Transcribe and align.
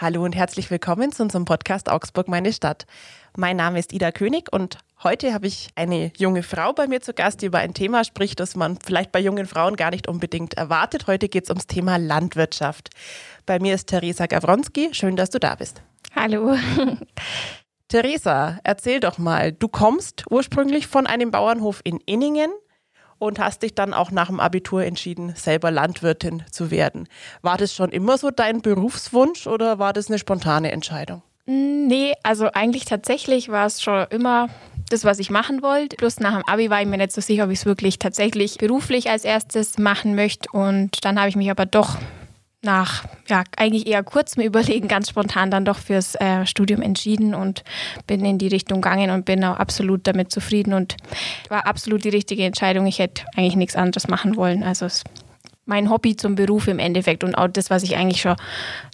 Hallo 0.00 0.24
und 0.24 0.34
herzlich 0.34 0.70
willkommen 0.70 1.12
zu 1.12 1.22
unserem 1.22 1.44
Podcast 1.44 1.90
Augsburg, 1.90 2.26
meine 2.26 2.54
Stadt. 2.54 2.86
Mein 3.36 3.58
Name 3.58 3.78
ist 3.78 3.92
Ida 3.92 4.12
König 4.12 4.50
und 4.50 4.78
heute 5.02 5.34
habe 5.34 5.46
ich 5.46 5.68
eine 5.74 6.10
junge 6.16 6.42
Frau 6.42 6.72
bei 6.72 6.86
mir 6.86 7.02
zu 7.02 7.12
Gast, 7.12 7.42
die 7.42 7.46
über 7.46 7.58
ein 7.58 7.74
Thema 7.74 8.02
spricht, 8.02 8.40
das 8.40 8.56
man 8.56 8.78
vielleicht 8.82 9.12
bei 9.12 9.20
jungen 9.20 9.44
Frauen 9.44 9.76
gar 9.76 9.90
nicht 9.90 10.08
unbedingt 10.08 10.54
erwartet. 10.54 11.06
Heute 11.06 11.28
geht 11.28 11.44
es 11.44 11.50
ums 11.50 11.66
Thema 11.66 11.98
Landwirtschaft. 11.98 12.88
Bei 13.44 13.58
mir 13.58 13.74
ist 13.74 13.88
Theresa 13.88 14.24
Gawronski. 14.24 14.88
Schön, 14.92 15.16
dass 15.16 15.28
du 15.28 15.38
da 15.38 15.54
bist. 15.54 15.82
Hallo. 16.16 16.56
Theresa, 17.88 18.58
erzähl 18.64 19.00
doch 19.00 19.18
mal, 19.18 19.52
du 19.52 19.68
kommst 19.68 20.24
ursprünglich 20.30 20.86
von 20.86 21.06
einem 21.06 21.30
Bauernhof 21.30 21.82
in 21.84 21.98
Inningen 22.06 22.50
und 23.20 23.38
hast 23.38 23.62
dich 23.62 23.74
dann 23.76 23.94
auch 23.94 24.10
nach 24.10 24.26
dem 24.26 24.40
Abitur 24.40 24.82
entschieden, 24.82 25.34
selber 25.36 25.70
Landwirtin 25.70 26.42
zu 26.50 26.72
werden. 26.72 27.06
War 27.42 27.56
das 27.56 27.72
schon 27.72 27.90
immer 27.90 28.18
so 28.18 28.32
dein 28.32 28.62
Berufswunsch 28.62 29.46
oder 29.46 29.78
war 29.78 29.92
das 29.92 30.08
eine 30.08 30.18
spontane 30.18 30.72
Entscheidung? 30.72 31.22
Mm, 31.46 31.86
nee, 31.86 32.14
also 32.24 32.50
eigentlich 32.52 32.86
tatsächlich 32.86 33.48
war 33.50 33.66
es 33.66 33.82
schon 33.82 34.06
immer 34.10 34.48
das, 34.88 35.04
was 35.04 35.18
ich 35.18 35.30
machen 35.30 35.62
wollte. 35.62 35.96
Plus 35.96 36.18
nach 36.18 36.34
dem 36.34 36.48
Abi 36.48 36.70
war 36.70 36.80
ich 36.80 36.88
mir 36.88 36.96
nicht 36.96 37.12
so 37.12 37.20
sicher, 37.20 37.44
ob 37.44 37.50
ich 37.50 37.60
es 37.60 37.66
wirklich 37.66 37.98
tatsächlich 37.98 38.58
beruflich 38.58 39.10
als 39.10 39.24
erstes 39.24 39.78
machen 39.78 40.14
möchte. 40.14 40.48
Und 40.52 41.04
dann 41.04 41.18
habe 41.18 41.28
ich 41.28 41.36
mich 41.36 41.50
aber 41.50 41.66
doch 41.66 41.98
nach 42.62 43.04
ja 43.28 43.44
eigentlich 43.56 43.86
eher 43.86 44.02
kurzem 44.02 44.42
Überlegen 44.42 44.88
ganz 44.88 45.08
spontan 45.08 45.50
dann 45.50 45.64
doch 45.64 45.78
fürs 45.78 46.14
äh, 46.16 46.44
Studium 46.44 46.82
entschieden 46.82 47.34
und 47.34 47.64
bin 48.06 48.24
in 48.24 48.38
die 48.38 48.48
Richtung 48.48 48.82
gegangen 48.82 49.10
und 49.10 49.24
bin 49.24 49.42
auch 49.44 49.56
absolut 49.56 50.06
damit 50.06 50.30
zufrieden 50.30 50.74
und 50.74 50.96
war 51.48 51.66
absolut 51.66 52.04
die 52.04 52.10
richtige 52.10 52.44
Entscheidung. 52.44 52.86
Ich 52.86 52.98
hätte 52.98 53.24
eigentlich 53.36 53.56
nichts 53.56 53.76
anderes 53.76 54.08
machen 54.08 54.36
wollen. 54.36 54.62
Also 54.62 54.86
es 54.86 55.04
mein 55.70 55.88
Hobby 55.88 56.16
zum 56.16 56.34
Beruf 56.34 56.66
im 56.66 56.80
Endeffekt 56.80 57.22
und 57.22 57.36
auch 57.36 57.46
das, 57.46 57.70
was 57.70 57.84
ich 57.84 57.96
eigentlich 57.96 58.20
schon 58.20 58.36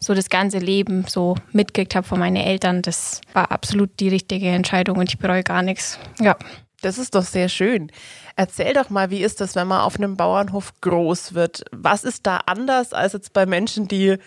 so 0.00 0.14
das 0.14 0.28
ganze 0.28 0.58
Leben 0.58 1.04
so 1.08 1.34
mitgekriegt 1.52 1.94
habe 1.94 2.06
von 2.06 2.18
meinen 2.18 2.36
Eltern, 2.36 2.82
das 2.82 3.22
war 3.32 3.50
absolut 3.50 3.98
die 3.98 4.10
richtige 4.10 4.48
Entscheidung 4.48 4.98
und 4.98 5.08
ich 5.08 5.18
bereue 5.18 5.42
gar 5.42 5.62
nichts. 5.62 5.98
Ja. 6.20 6.36
Das 6.82 6.98
ist 6.98 7.14
doch 7.14 7.24
sehr 7.24 7.48
schön. 7.48 7.90
Erzähl 8.36 8.74
doch 8.74 8.90
mal, 8.90 9.10
wie 9.10 9.22
ist 9.22 9.40
das, 9.40 9.56
wenn 9.56 9.66
man 9.66 9.80
auf 9.80 9.96
einem 9.96 10.16
Bauernhof 10.16 10.78
groß 10.82 11.32
wird? 11.32 11.64
Was 11.72 12.04
ist 12.04 12.26
da 12.26 12.42
anders 12.44 12.92
als 12.92 13.14
jetzt 13.14 13.32
bei 13.32 13.46
Menschen, 13.46 13.88
die 13.88 14.18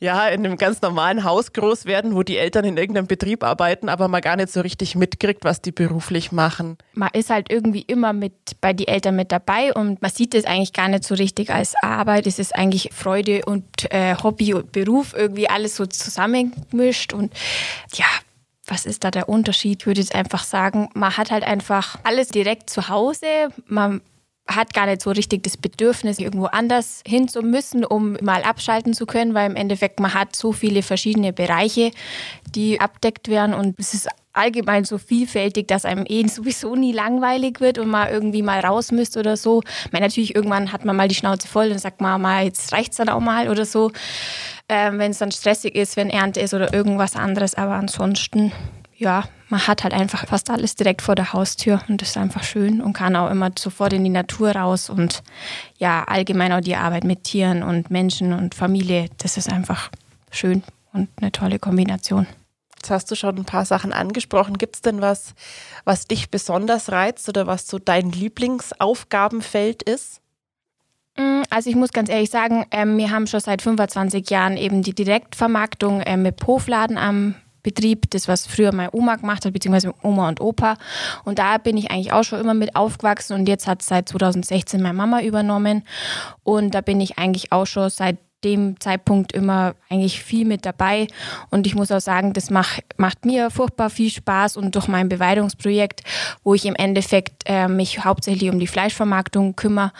ja 0.00 0.26
in 0.28 0.46
einem 0.46 0.56
ganz 0.56 0.80
normalen 0.80 1.24
Haus 1.24 1.52
groß 1.52 1.84
werden, 1.84 2.14
wo 2.14 2.22
die 2.22 2.38
Eltern 2.38 2.64
in 2.64 2.78
irgendeinem 2.78 3.08
Betrieb 3.08 3.44
arbeiten, 3.44 3.90
aber 3.90 4.08
man 4.08 4.22
gar 4.22 4.36
nicht 4.36 4.50
so 4.50 4.62
richtig 4.62 4.94
mitkriegt, 4.94 5.44
was 5.44 5.60
die 5.60 5.72
beruflich 5.72 6.32
machen? 6.32 6.78
Man 6.94 7.10
ist 7.12 7.28
halt 7.28 7.50
irgendwie 7.50 7.82
immer 7.82 8.14
mit 8.14 8.32
bei 8.62 8.72
den 8.72 8.88
Eltern 8.88 9.16
mit 9.16 9.30
dabei 9.30 9.74
und 9.74 10.00
man 10.00 10.10
sieht 10.10 10.34
es 10.34 10.46
eigentlich 10.46 10.72
gar 10.72 10.88
nicht 10.88 11.04
so 11.04 11.14
richtig 11.14 11.50
als 11.50 11.74
Arbeit. 11.82 12.26
Es 12.26 12.38
ist 12.38 12.54
eigentlich 12.54 12.90
Freude 12.94 13.42
und 13.44 13.64
äh, 13.92 14.14
Hobby 14.22 14.54
und 14.54 14.72
Beruf 14.72 15.14
irgendwie 15.14 15.50
alles 15.50 15.76
so 15.76 15.84
zusammengemischt 15.84 17.12
und 17.12 17.34
ja, 17.92 18.06
was 18.68 18.86
ist 18.86 19.04
da 19.04 19.10
der 19.10 19.28
Unterschied? 19.28 19.80
Ich 19.80 19.86
würde 19.86 20.00
jetzt 20.00 20.14
einfach 20.14 20.44
sagen, 20.44 20.88
man 20.94 21.16
hat 21.16 21.30
halt 21.30 21.44
einfach 21.44 21.96
alles 22.04 22.28
direkt 22.28 22.70
zu 22.70 22.88
Hause. 22.88 23.26
Man 23.66 24.00
hat 24.46 24.72
gar 24.72 24.86
nicht 24.86 25.02
so 25.02 25.10
richtig 25.10 25.42
das 25.42 25.56
Bedürfnis, 25.56 26.18
irgendwo 26.18 26.46
anders 26.46 27.02
hin 27.06 27.28
zu 27.28 27.42
müssen, 27.42 27.84
um 27.84 28.16
mal 28.22 28.42
abschalten 28.42 28.94
zu 28.94 29.04
können, 29.06 29.34
weil 29.34 29.50
im 29.50 29.56
Endeffekt 29.56 30.00
man 30.00 30.14
hat 30.14 30.34
so 30.34 30.52
viele 30.52 30.82
verschiedene 30.82 31.32
Bereiche, 31.32 31.90
die 32.54 32.80
abdeckt 32.80 33.28
werden 33.28 33.54
und 33.54 33.78
es 33.78 33.92
ist 33.92 34.08
allgemein 34.38 34.84
so 34.84 34.98
vielfältig, 34.98 35.68
dass 35.68 35.84
einem 35.84 36.04
eh 36.08 36.26
sowieso 36.26 36.74
nie 36.76 36.92
langweilig 36.92 37.60
wird 37.60 37.78
und 37.78 37.88
man 37.88 38.08
irgendwie 38.08 38.42
mal 38.42 38.60
raus 38.60 38.92
müsste 38.92 39.20
oder 39.20 39.36
so. 39.36 39.62
Ich 39.84 39.92
meine, 39.92 40.06
natürlich 40.06 40.34
irgendwann 40.34 40.72
hat 40.72 40.84
man 40.84 40.96
mal 40.96 41.08
die 41.08 41.14
Schnauze 41.14 41.48
voll 41.48 41.70
und 41.70 41.78
sagt 41.78 42.00
man 42.00 42.20
mal, 42.20 42.44
jetzt 42.44 42.72
reicht's 42.72 42.96
dann 42.96 43.08
auch 43.08 43.20
mal 43.20 43.48
oder 43.48 43.64
so 43.64 43.90
ähm, 44.68 44.98
wenn 44.98 45.10
es 45.10 45.18
dann 45.18 45.32
stressig 45.32 45.74
ist, 45.74 45.96
wenn 45.96 46.10
Ernte 46.10 46.40
ist 46.40 46.54
oder 46.54 46.72
irgendwas 46.72 47.16
anderes. 47.16 47.54
Aber 47.54 47.74
ansonsten, 47.74 48.52
ja, 48.96 49.24
man 49.48 49.66
hat 49.66 49.82
halt 49.82 49.94
einfach 49.94 50.26
fast 50.26 50.50
alles 50.50 50.74
direkt 50.74 51.00
vor 51.02 51.14
der 51.14 51.32
Haustür 51.32 51.80
und 51.88 52.02
das 52.02 52.10
ist 52.10 52.16
einfach 52.16 52.42
schön 52.42 52.82
und 52.82 52.92
kann 52.92 53.16
auch 53.16 53.30
immer 53.30 53.50
sofort 53.58 53.94
in 53.94 54.04
die 54.04 54.10
Natur 54.10 54.52
raus 54.52 54.90
und 54.90 55.22
ja, 55.78 56.04
allgemein 56.04 56.52
auch 56.52 56.60
die 56.60 56.76
Arbeit 56.76 57.04
mit 57.04 57.24
Tieren 57.24 57.62
und 57.62 57.90
Menschen 57.90 58.32
und 58.32 58.54
Familie, 58.54 59.08
das 59.18 59.36
ist 59.38 59.50
einfach 59.50 59.90
schön 60.30 60.62
und 60.92 61.08
eine 61.20 61.32
tolle 61.32 61.58
Kombination. 61.58 62.26
Jetzt 62.80 62.90
hast 62.90 63.10
du 63.10 63.16
schon 63.16 63.36
ein 63.36 63.44
paar 63.44 63.64
Sachen 63.64 63.92
angesprochen. 63.92 64.56
Gibt 64.56 64.76
es 64.76 64.82
denn 64.82 65.00
was, 65.00 65.34
was 65.84 66.06
dich 66.06 66.30
besonders 66.30 66.92
reizt 66.92 67.28
oder 67.28 67.46
was 67.46 67.66
so 67.66 67.78
dein 67.78 68.12
Lieblingsaufgabenfeld 68.12 69.82
ist? 69.82 70.20
Mm, 71.16 71.42
also 71.50 71.68
ich 71.68 71.76
muss 71.76 71.92
ganz 71.92 72.08
ehrlich 72.08 72.30
sagen, 72.30 72.66
ähm, 72.70 72.96
wir 72.96 73.10
haben 73.10 73.26
schon 73.26 73.40
seit 73.40 73.62
25 73.62 74.30
Jahren 74.30 74.56
eben 74.56 74.82
die 74.82 74.94
Direktvermarktung 74.94 76.02
ähm, 76.06 76.22
mit 76.22 76.46
Hofladen 76.46 76.96
am 76.96 77.34
Betrieb, 77.64 78.08
das 78.10 78.28
was 78.28 78.46
früher 78.46 78.72
meine 78.72 78.94
Oma 78.94 79.16
gemacht 79.16 79.44
hat, 79.44 79.52
beziehungsweise 79.52 79.92
Oma 80.02 80.28
und 80.28 80.40
Opa. 80.40 80.76
Und 81.24 81.40
da 81.40 81.58
bin 81.58 81.76
ich 81.76 81.90
eigentlich 81.90 82.12
auch 82.12 82.22
schon 82.22 82.40
immer 82.40 82.54
mit 82.54 82.76
aufgewachsen 82.76 83.34
und 83.34 83.48
jetzt 83.48 83.66
hat 83.66 83.82
es 83.82 83.88
seit 83.88 84.08
2016 84.08 84.80
meine 84.80 84.94
Mama 84.94 85.22
übernommen. 85.22 85.82
Und 86.44 86.74
da 86.74 86.80
bin 86.80 87.00
ich 87.00 87.18
eigentlich 87.18 87.50
auch 87.50 87.66
schon 87.66 87.90
seit 87.90 88.18
dem 88.44 88.78
Zeitpunkt 88.80 89.32
immer 89.32 89.74
eigentlich 89.88 90.22
viel 90.22 90.44
mit 90.44 90.64
dabei. 90.64 91.08
Und 91.50 91.66
ich 91.66 91.74
muss 91.74 91.90
auch 91.90 92.00
sagen, 92.00 92.32
das 92.32 92.50
mach, 92.50 92.78
macht 92.96 93.24
mir 93.24 93.50
furchtbar 93.50 93.90
viel 93.90 94.10
Spaß 94.10 94.56
und 94.56 94.74
durch 94.74 94.88
mein 94.88 95.08
Beweidungsprojekt, 95.08 96.02
wo 96.44 96.54
ich 96.54 96.64
im 96.64 96.76
Endeffekt 96.76 97.42
äh, 97.46 97.68
mich 97.68 98.04
hauptsächlich 98.04 98.50
um 98.50 98.58
die 98.58 98.66
Fleischvermarktung 98.66 99.56
kümmere, 99.56 99.92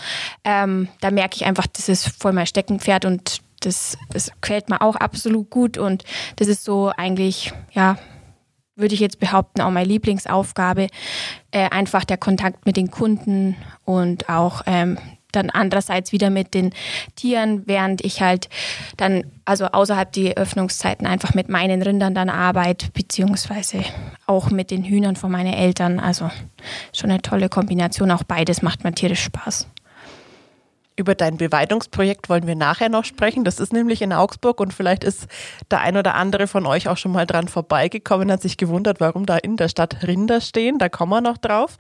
ähm, 0.45 0.89
da 1.01 1.11
merke 1.11 1.37
ich 1.37 1.47
einfach, 1.47 1.67
das 1.67 1.89
ist 1.89 2.09
voll 2.21 2.33
mein 2.33 2.47
Steckenpferd 2.47 3.05
und 3.05 3.41
das, 3.61 3.99
das 4.11 4.31
gefällt 4.41 4.69
mir 4.69 4.81
auch 4.81 4.97
absolut 4.97 5.51
gut. 5.51 5.79
Und 5.79 6.05
das 6.37 6.49
ist 6.49 6.65
so 6.65 6.93
eigentlich, 6.97 7.53
ja, 7.73 7.99
würde 8.77 8.95
ich 8.95 9.01
jetzt 9.01 9.19
behaupten, 9.19 9.61
auch 9.61 9.71
meine 9.71 9.89
Lieblingsaufgabe. 9.89 10.87
Äh, 11.51 11.69
einfach 11.71 12.05
der 12.05 12.17
Kontakt 12.17 12.65
mit 12.67 12.77
den 12.77 12.91
Kunden 12.91 13.57
und 13.85 14.29
auch 14.29 14.63
ähm, 14.67 14.99
dann 15.33 15.51
andererseits 15.51 16.13
wieder 16.13 16.31
mit 16.31 16.55
den 16.55 16.73
Tieren, 17.17 17.63
während 17.67 18.05
ich 18.05 18.23
halt 18.23 18.49
dann, 18.97 19.25
also 19.45 19.67
außerhalb 19.67 20.13
die 20.13 20.37
Öffnungszeiten 20.37 21.07
einfach 21.07 21.35
mit 21.35 21.49
meinen 21.49 21.83
Rindern 21.83 22.15
dann 22.15 22.31
arbeite, 22.31 22.91
beziehungsweise 22.93 23.85
auch 24.27 24.51
mit 24.51 24.71
den 24.71 24.85
Hühnern 24.85 25.17
von 25.17 25.31
meinen 25.31 25.53
Eltern. 25.53 26.01
Also 26.01 26.31
schon 26.93 27.11
eine 27.11 27.23
tolle 27.23 27.49
Kombination. 27.49 28.11
Auch 28.11 28.25
beides 28.25 28.63
macht 28.63 28.85
mir 28.85 28.93
tierisch 28.93 29.23
Spaß. 29.23 29.69
Über 30.99 31.15
dein 31.15 31.37
Beweidungsprojekt 31.37 32.29
wollen 32.29 32.49
wir 32.49 32.57
nachher 32.57 32.89
noch 32.89 33.05
sprechen. 33.05 33.45
Das 33.45 33.61
ist 33.61 33.73
nämlich 33.73 34.03
in 34.03 34.13
Augsburg 34.13 34.59
und 34.59 34.75
vielleicht 34.75 35.05
ist 35.05 35.29
der 35.71 35.81
ein 35.81 35.97
oder 35.97 36.17
andere 36.17 36.49
von 36.49 36.67
euch 36.67 36.89
auch 36.89 36.97
schon 36.97 37.13
mal 37.13 37.25
dran 37.25 37.47
vorbeigekommen, 37.47 38.33
hat 38.33 38.43
sich 38.43 38.57
gewundert, 38.57 38.99
warum 38.99 39.25
da 39.25 39.37
in 39.37 39.57
der 39.57 39.69
Stadt 39.69 40.05
Rinder 40.05 40.41
stehen. 40.41 40.79
Da 40.79 40.89
kommen 40.89 41.13
wir 41.13 41.21
noch 41.21 41.39
drauf. 41.39 41.77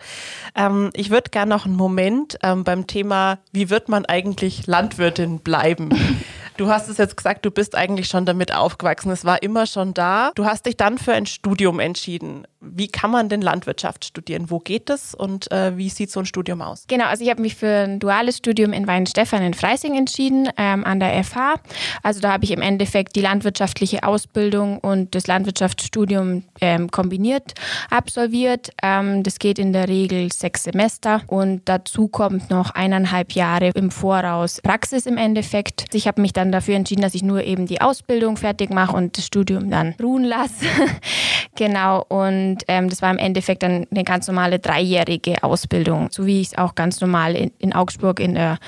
Ähm, 0.55 0.91
ich 0.95 1.11
würde 1.11 1.31
gerne 1.31 1.51
noch 1.51 1.67
einen 1.67 1.75
Moment 1.75 2.39
ähm, 2.45 2.63
beim 2.63 2.87
Thema, 2.87 3.41
wie 3.51 3.71
wird 3.71 3.89
man 3.89 4.05
eigentlich 4.05 4.69
Landwirtin 4.69 5.41
bleiben? 5.41 5.91
Du 6.59 6.69
hast 6.69 6.89
es 6.89 6.99
jetzt 6.99 7.17
gesagt, 7.17 7.47
du 7.47 7.53
bist 7.53 7.77
eigentlich 7.77 8.09
schon 8.09 8.27
damit 8.27 8.53
aufgewachsen. 8.53 9.13
Es 9.13 9.25
war 9.25 9.45
immer 9.45 9.65
schon 9.65 9.95
da. 9.95 10.33
Du 10.35 10.45
hast 10.45 10.67
dich 10.67 10.77
dann 10.77 10.99
für 10.99 11.13
ein 11.13 11.25
Studium 11.25 11.79
entschieden. 11.79 12.49
Wie 12.61 12.89
kann 12.89 13.13
man 13.13 13.29
denn 13.29 13.41
Landwirtschaft 13.41 14.05
studieren? 14.05 14.51
Wo 14.51 14.59
geht 14.59 14.91
es 14.91 15.15
und 15.15 15.53
äh, 15.53 15.77
wie 15.77 15.89
sieht 15.89 16.11
so 16.11 16.19
ein 16.19 16.27
Studium 16.27 16.61
aus? 16.61 16.83
Genau, 16.89 17.05
also 17.05 17.23
ich 17.23 17.31
habe 17.31 17.41
mich 17.43 17.55
für 17.55 17.85
ein 17.85 18.01
duales 18.01 18.39
Studium 18.39 18.73
in 18.73 18.89
Weinstefan 19.09 19.43
in 19.43 19.55
Freising 19.55 19.97
entschieden, 19.97 20.49
ähm, 20.57 20.85
an 20.85 21.01
der 21.01 21.25
FH. 21.25 21.55
Also 22.03 22.21
da 22.21 22.33
habe 22.33 22.45
ich 22.45 22.51
im 22.51 22.61
Endeffekt 22.61 23.17
die 23.17 23.21
landwirtschaftliche 23.21 24.03
Ausbildung 24.03 24.79
und 24.79 25.15
das 25.15 25.27
Landwirtschaftsstudium 25.27 26.45
ähm, 26.61 26.91
kombiniert 26.91 27.55
absolviert. 27.91 28.71
Ähm, 28.83 29.23
das 29.23 29.39
geht 29.39 29.59
in 29.59 29.73
der 29.73 29.89
Regel 29.89 30.33
sechs 30.33 30.65
Semester 30.65 31.23
und 31.27 31.63
dazu 31.67 32.09
kommt 32.09 32.51
noch 32.51 32.71
eineinhalb 32.71 33.33
Jahre 33.33 33.71
im 33.75 33.91
Voraus 33.91 34.61
Praxis 34.63 35.07
im 35.07 35.17
Endeffekt. 35.17 35.95
Ich 35.95 36.07
habe 36.07 36.21
mich 36.21 36.33
dann 36.33 36.53
dafür 36.53 36.77
entschieden, 36.77 37.03
dass 37.03 37.15
ich 37.15 37.23
nur 37.23 37.45
eben 37.45 37.67
die 37.67 37.81
Ausbildung 37.81 38.37
fertig 38.37 38.71
mache 38.71 38.95
und 38.95 39.17
das 39.17 39.27
Studium 39.27 39.71
dann 39.71 39.95
ruhen 40.03 40.25
lasse. 40.25 40.67
genau, 41.57 42.05
und 42.09 42.29
und 42.59 42.65
ähm, 42.69 42.89
das 42.89 43.03
war 43.03 43.11
im 43.11 43.19
Endeffekt 43.19 43.63
dann 43.63 43.87
eine 43.91 44.05
ganz 44.05 44.27
normale 44.27 44.59
dreijährige 44.59 45.43
Ausbildung, 45.43 46.09
so 46.11 46.27
wie 46.27 46.41
ich 46.41 46.49
es 46.49 46.59
auch 46.59 46.75
ganz 46.75 47.01
normal 47.01 47.35
in, 47.35 47.51
in 47.59 47.73
Augsburg 47.73 48.21
in 48.21 48.35
der, 48.35 48.59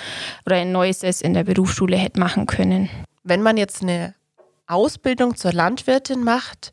oder 0.47 0.61
in 0.61 0.73
Neusses 0.73 1.21
in 1.21 1.35
der 1.35 1.45
Berufsschule 1.45 1.97
hätte 1.97 2.21
machen 2.21 2.47
können. 2.47 2.89
Wenn 3.23 3.43
man 3.43 3.57
jetzt 3.57 3.83
eine 3.83 4.15
Ausbildung 4.67 5.37
zur 5.37 5.53
Landwirtin 5.53 6.25
macht, 6.25 6.73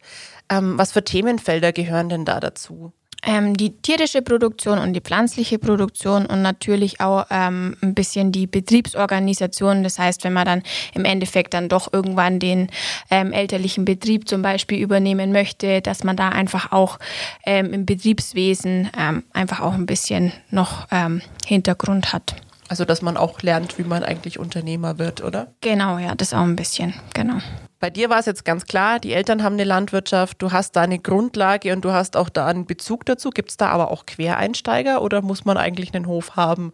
ähm, 0.50 0.78
was 0.78 0.92
für 0.92 1.04
Themenfelder 1.04 1.74
gehören 1.74 2.10
denn 2.10 2.26
da 2.26 2.40
dazu? 2.40 2.94
ähm, 3.28 3.56
die 3.56 3.78
tierische 3.82 4.22
Produktion 4.22 4.80
und 4.80 4.94
die 4.94 5.02
pflanzliche 5.02 5.60
Produktion 5.60 6.26
und 6.26 6.42
natürlich 6.42 7.02
auch 7.02 7.26
ähm, 7.30 7.76
ein 7.82 7.94
bisschen 7.94 8.32
die 8.32 8.48
Betriebsorganisation. 8.48 9.84
Das 9.84 10.00
heißt, 10.00 10.24
wenn 10.24 10.34
man 10.34 10.46
dann 10.46 10.64
im 10.94 11.06
Endeffekt 11.06 11.54
dann 11.54 11.70
doch 11.70 11.92
irgendwann 11.92 12.40
den 12.40 12.70
ähm, 13.10 13.34
elterlichen 13.34 13.86
Betrieb 13.86 14.28
zum 14.28 14.42
Beispiel 14.42 14.80
übernehmen 14.80 15.32
möchte, 15.32 15.82
dass 15.82 16.04
man 16.04 16.16
da 16.16 16.30
einfach 16.30 16.72
auch 16.72 17.00
ähm, 17.46 17.74
im 17.74 17.86
Betriebswesen 17.86 18.90
ähm, 18.98 19.24
einfach 19.34 19.62
auch 19.62 19.74
ein 19.74 19.86
bisschen 19.86 20.32
noch 20.50 20.88
ähm, 20.92 21.22
Hintergrund 21.46 22.14
hat. 22.14 22.36
Also, 22.70 22.86
dass 22.86 23.02
man 23.02 23.18
auch 23.18 23.42
lernt, 23.42 23.78
wie 23.78 23.84
man 23.84 24.04
eigentlich 24.04 24.40
Unternehmer 24.40 24.98
wird, 24.98 25.24
oder? 25.24 25.54
Genau, 25.62 25.98
ja, 25.98 26.16
das 26.16 26.34
auch 26.34 26.42
ein 26.42 26.56
bisschen, 26.56 26.94
genau. 27.14 27.38
Bei 27.80 27.92
dir 27.92 28.10
war 28.10 28.20
es 28.20 28.26
jetzt 28.26 28.44
ganz 28.44 28.66
klar, 28.66 29.00
die 29.00 29.14
Eltern 29.14 29.44
haben 29.44 29.54
eine 29.54 29.64
Landwirtschaft, 29.64 30.42
du 30.42 30.52
hast 30.52 30.76
da 30.76 30.82
eine 30.82 30.98
Grundlage 30.98 31.74
und 31.74 31.86
du 31.86 31.92
hast 31.92 32.18
auch 32.18 32.30
da 32.30 32.48
einen 32.48 32.66
Bezug 32.66 33.06
dazu. 33.06 33.30
Gibt 33.30 33.52
es 33.52 33.58
da 33.58 33.68
aber 33.68 33.92
auch 33.92 34.08
Quereinsteiger 34.08 35.02
oder 35.04 35.22
muss 35.22 35.46
man 35.46 35.58
eigentlich 35.58 35.94
einen 35.94 36.08
Hof 36.08 36.36
haben, 36.36 36.74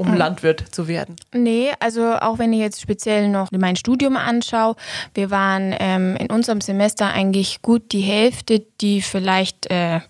um 0.00 0.10
mhm. 0.10 0.16
Landwirt 0.16 0.64
zu 0.74 0.88
werden? 0.88 1.16
Nee, 1.32 1.70
also 1.80 2.14
auch 2.14 2.38
wenn 2.38 2.52
ich 2.52 2.60
jetzt 2.60 2.80
speziell 2.80 3.28
noch 3.28 3.50
mein 3.52 3.76
Studium 3.76 4.16
anschaue, 4.16 4.76
wir 5.14 5.30
waren 5.30 5.74
ähm, 5.78 6.16
in 6.16 6.30
unserem 6.30 6.60
Semester 6.60 7.06
eigentlich 7.06 7.62
gut 7.62 7.92
die 7.92 8.00
Hälfte, 8.00 8.64
die 8.80 9.02
vielleicht 9.02 9.70
äh, 9.70 10.00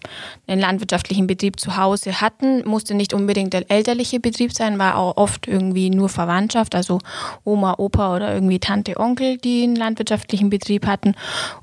einen 0.47 0.61
landwirtschaftlichen 0.61 1.27
Betrieb 1.27 1.59
zu 1.61 1.77
Hause 1.77 2.21
hatten. 2.21 2.67
Musste 2.67 2.95
nicht 2.95 3.15
unbedingt 3.15 3.53
der 3.53 3.71
elterliche 3.71 4.21
Betrieb 4.21 4.53
sein, 4.53 4.79
war 4.79 4.97
auch 4.97 5.17
oft 5.17 5.47
irgendwie 5.47 5.91
nur 5.91 6.09
Verwandtschaft, 6.09 6.75
also 6.75 6.99
Oma, 7.45 7.75
Opa 7.79 8.17
oder 8.17 8.35
irgendwie 8.35 8.59
Tante, 8.59 8.99
Onkel, 8.99 9.39
die 9.39 9.63
einen 9.65 9.77
landwirtschaftlichen 9.77 10.51
Betrieb 10.51 10.87
hatten. 10.87 11.15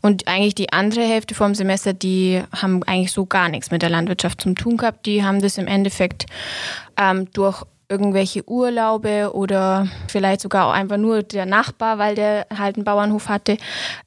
Und 0.01 0.27
eigentlich 0.27 0.55
die 0.55 0.71
andere 0.73 1.03
Hälfte 1.03 1.35
vom 1.35 1.55
Semester, 1.55 1.93
die 1.93 2.41
haben 2.51 2.83
eigentlich 2.83 3.11
so 3.11 3.25
gar 3.25 3.49
nichts 3.49 3.71
mit 3.71 3.81
der 3.81 3.89
Landwirtschaft 3.89 4.41
zu 4.41 4.53
tun 4.53 4.77
gehabt. 4.77 5.05
Die 5.05 5.23
haben 5.23 5.41
das 5.41 5.57
im 5.57 5.67
Endeffekt 5.67 6.25
ähm, 6.97 7.27
durch 7.33 7.63
irgendwelche 7.87 8.47
Urlaube 8.49 9.31
oder 9.33 9.87
vielleicht 10.07 10.41
sogar 10.41 10.67
auch 10.67 10.73
einfach 10.73 10.97
nur 10.97 11.23
der 11.23 11.45
Nachbar, 11.45 11.97
weil 11.97 12.15
der 12.15 12.47
halt 12.55 12.77
einen 12.77 12.85
Bauernhof 12.85 13.29
hatte. 13.29 13.57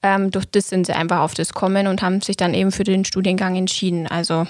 Ähm, 0.03 0.31
durch 0.31 0.47
das 0.47 0.69
sind 0.69 0.87
sie 0.87 0.93
einfach 0.93 1.21
auf 1.21 1.35
das 1.35 1.53
kommen 1.53 1.87
und 1.87 2.03
haben 2.03 2.21
sich 2.21 2.37
dann 2.37 2.55
eben 2.55 2.73
für 2.73 2.85
den 2.85 3.05
Studiengang 3.05 3.57
entschieden. 3.57 4.07
Also 4.07 4.47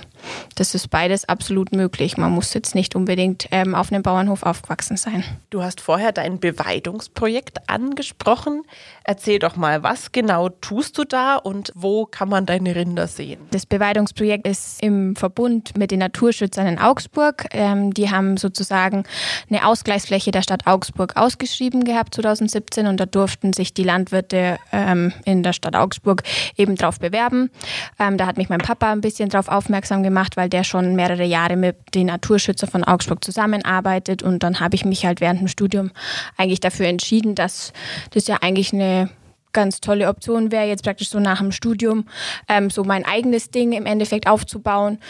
das 0.55 0.75
ist 0.75 0.89
beides 0.89 1.29
absolut 1.29 1.73
möglich. 1.73 2.17
Man 2.17 2.33
muss 2.33 2.55
jetzt 2.55 2.75
nicht 2.75 2.97
unbedingt 2.97 3.49
ähm, 3.51 3.75
auf 3.75 3.93
einem 3.93 4.03
Bauernhof 4.03 4.43
aufgewachsen 4.43 4.97
sein. 4.97 5.25
Du 5.51 5.63
hast 5.63 5.81
vorher 5.81 6.13
dein 6.13 6.41
Beweidungsprojekt 6.41 7.69
angesprochen. 7.69 8.63
Erzähl 9.05 9.39
doch 9.39 9.57
mal, 9.57 9.83
was 9.83 10.13
genau 10.13 10.49
tust 10.49 10.97
du 10.97 11.05
da 11.05 11.37
und 11.37 11.73
wo 11.75 12.07
kann 12.07 12.29
man 12.29 12.47
deine 12.47 12.75
Rinder 12.75 13.07
sehen? 13.07 13.41
Das 13.51 13.67
Beweidungsprojekt 13.67 14.47
ist 14.47 14.83
im 14.83 15.17
Verbund 15.17 15.77
mit 15.77 15.91
den 15.91 15.99
Naturschützern 15.99 16.67
in 16.67 16.79
Augsburg. 16.79 17.47
Ähm, 17.51 17.93
die 17.93 18.11
haben 18.11 18.37
sozusagen 18.37 19.05
eine 19.51 19.67
Ausgleichsfläche 19.67 20.31
der 20.31 20.43
Stadt 20.43 20.67
Augsburg 20.67 21.17
ausgeschrieben 21.17 21.85
gehabt 21.85 22.15
2017 22.15 22.87
und 22.87 22.99
da 22.99 23.07
durften 23.07 23.53
sich 23.53 23.75
die 23.75 23.85
Landwirte 23.85 24.59
ähm, 24.73 25.13
in 25.25 25.43
der 25.43 25.53
Stadt 25.53 25.77
Augsburg 25.77 26.23
eben 26.57 26.77
drauf 26.77 26.99
bewerben. 26.99 27.51
Ähm, 27.99 28.17
da 28.17 28.27
hat 28.27 28.37
mich 28.37 28.49
mein 28.49 28.59
Papa 28.59 28.91
ein 28.93 29.01
bisschen 29.01 29.29
drauf 29.29 29.49
aufmerksam 29.49 30.03
gemacht, 30.03 30.37
weil 30.37 30.49
der 30.49 30.65
schon 30.65 30.97
mehrere 30.97 31.25
Jahre 31.25 31.57
mit 31.57 31.77
den 31.95 32.07
Naturschützern 32.07 32.71
von 32.71 32.85
Augsburg 32.85 33.25
zusammenarbeitet 33.25 34.23
und 34.23 34.43
dann 34.43 34.61
habe 34.61 34.75
ich 34.75 34.85
mich 34.85 35.05
halt 35.05 35.21
während 35.21 35.41
dem 35.41 35.49
Studium 35.49 35.91
eigentlich 36.37 36.61
dafür 36.61 36.87
entschieden, 36.87 37.35
dass 37.35 37.73
das 38.11 38.27
ja 38.27 38.39
eigentlich 38.41 38.73
eine 38.73 39.11
ganz 39.59 39.81
tolle 39.81 40.07
Option 40.07 40.53
wäre, 40.53 40.69
jetzt 40.69 40.85
praktisch 40.85 41.11
so 41.11 41.19
nach 41.19 41.41
dem 41.41 41.51
Studium 41.51 42.05
ähm, 42.47 42.71
so 42.71 42.85
mein 42.85 43.05
eigenes 43.05 43.51
Ding 43.51 43.73
im 43.73 43.87
Endeffekt 43.87 44.29
aufzubauen. 44.29 45.01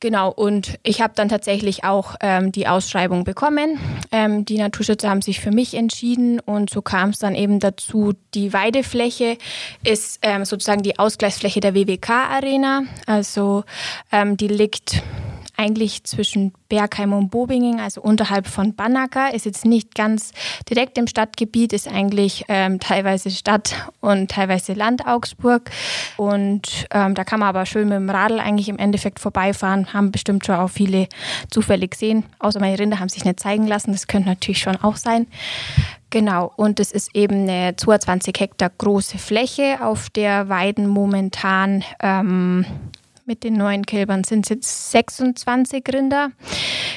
Genau, 0.00 0.30
und 0.30 0.78
ich 0.82 1.00
habe 1.00 1.14
dann 1.16 1.30
tatsächlich 1.30 1.82
auch 1.82 2.14
ähm, 2.20 2.52
die 2.52 2.68
Ausschreibung 2.68 3.24
bekommen. 3.24 3.78
Ähm, 4.12 4.44
die 4.44 4.58
Naturschützer 4.58 5.08
haben 5.08 5.22
sich 5.22 5.40
für 5.40 5.50
mich 5.50 5.72
entschieden 5.72 6.40
und 6.40 6.68
so 6.68 6.82
kam 6.82 7.08
es 7.08 7.20
dann 7.20 7.34
eben 7.34 7.58
dazu, 7.58 8.12
die 8.34 8.52
Weidefläche 8.52 9.38
ist 9.82 10.18
ähm, 10.20 10.44
sozusagen 10.44 10.82
die 10.82 10.98
Ausgleichsfläche 10.98 11.60
der 11.60 11.74
WWK-Arena. 11.74 12.82
Also 13.06 13.64
ähm, 14.12 14.36
die 14.36 14.48
liegt 14.48 15.02
eigentlich 15.60 16.04
zwischen 16.04 16.52
Bergheim 16.70 17.12
und 17.12 17.28
Bobingen, 17.28 17.80
also 17.80 18.00
unterhalb 18.00 18.46
von 18.46 18.74
Bannacker, 18.74 19.34
ist 19.34 19.44
jetzt 19.44 19.66
nicht 19.66 19.94
ganz 19.94 20.32
direkt 20.70 20.96
im 20.96 21.06
Stadtgebiet, 21.06 21.74
ist 21.74 21.86
eigentlich 21.86 22.46
ähm, 22.48 22.80
teilweise 22.80 23.30
Stadt 23.30 23.74
und 24.00 24.30
teilweise 24.30 24.72
Land 24.72 25.06
Augsburg. 25.06 25.70
Und 26.16 26.86
ähm, 26.92 27.14
da 27.14 27.24
kann 27.24 27.40
man 27.40 27.50
aber 27.50 27.66
schön 27.66 27.88
mit 27.88 27.98
dem 27.98 28.08
Radl 28.08 28.40
eigentlich 28.40 28.70
im 28.70 28.78
Endeffekt 28.78 29.20
vorbeifahren, 29.20 29.92
haben 29.92 30.12
bestimmt 30.12 30.46
schon 30.46 30.54
auch 30.54 30.70
viele 30.70 31.08
zufällig 31.50 31.90
gesehen. 31.90 32.24
Außer 32.38 32.58
meine 32.58 32.78
Rinder 32.78 32.98
haben 32.98 33.10
sich 33.10 33.26
nicht 33.26 33.40
zeigen 33.40 33.66
lassen, 33.66 33.92
das 33.92 34.06
könnte 34.06 34.30
natürlich 34.30 34.60
schon 34.60 34.76
auch 34.76 34.96
sein. 34.96 35.26
Genau, 36.08 36.52
und 36.56 36.80
es 36.80 36.90
ist 36.90 37.14
eben 37.14 37.48
eine 37.48 37.76
22 37.76 38.34
Hektar 38.38 38.70
große 38.78 39.18
Fläche, 39.18 39.78
auf 39.80 40.10
der 40.10 40.48
Weiden 40.48 40.88
momentan 40.88 41.84
ähm, 42.02 42.64
mit 43.30 43.44
den 43.44 43.54
neuen 43.54 43.86
Kälbern 43.86 44.24
sind 44.24 44.44
es 44.46 44.48
jetzt 44.50 44.90
26 44.90 45.84
Rinder. 45.94 46.32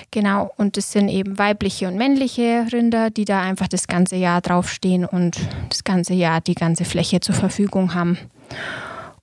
Genau, 0.10 0.52
und 0.58 0.78
es 0.80 0.92
sind 0.92 1.08
eben 1.10 1.38
weibliche 1.38 1.88
und 1.88 1.96
männliche 1.96 2.66
Rinder, 2.74 3.12
die 3.12 3.26
da 3.26 3.40
einfach 3.40 3.68
das 3.68 3.86
ganze 3.86 4.16
Jahr 4.16 4.42
draufstehen 4.42 5.06
und 5.06 5.38
das 5.70 5.84
ganze 5.84 6.16
Jahr 6.16 6.42
die 6.42 6.56
ganze 6.56 6.86
Fläche 6.86 7.20
zur 7.20 7.36
Verfügung 7.36 7.94
haben. 7.94 8.18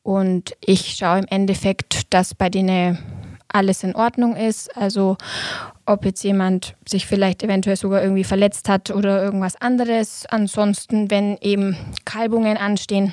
Und 0.04 0.54
ich 0.64 0.92
schaue 0.92 1.18
im 1.18 1.26
Endeffekt, 1.26 2.14
dass 2.14 2.32
bei 2.32 2.48
denen 2.48 2.96
alles 3.48 3.82
in 3.82 3.96
Ordnung 3.96 4.36
ist. 4.36 4.76
Also 4.76 5.16
ob 5.86 6.04
jetzt 6.04 6.22
jemand 6.22 6.76
sich 6.88 7.06
vielleicht 7.06 7.42
eventuell 7.42 7.74
sogar 7.74 8.02
irgendwie 8.02 8.22
verletzt 8.22 8.68
hat 8.68 8.92
oder 8.92 9.20
irgendwas 9.20 9.60
anderes. 9.60 10.26
Ansonsten, 10.26 11.10
wenn 11.10 11.36
eben 11.38 11.76
Kalbungen 12.04 12.56
anstehen, 12.56 13.12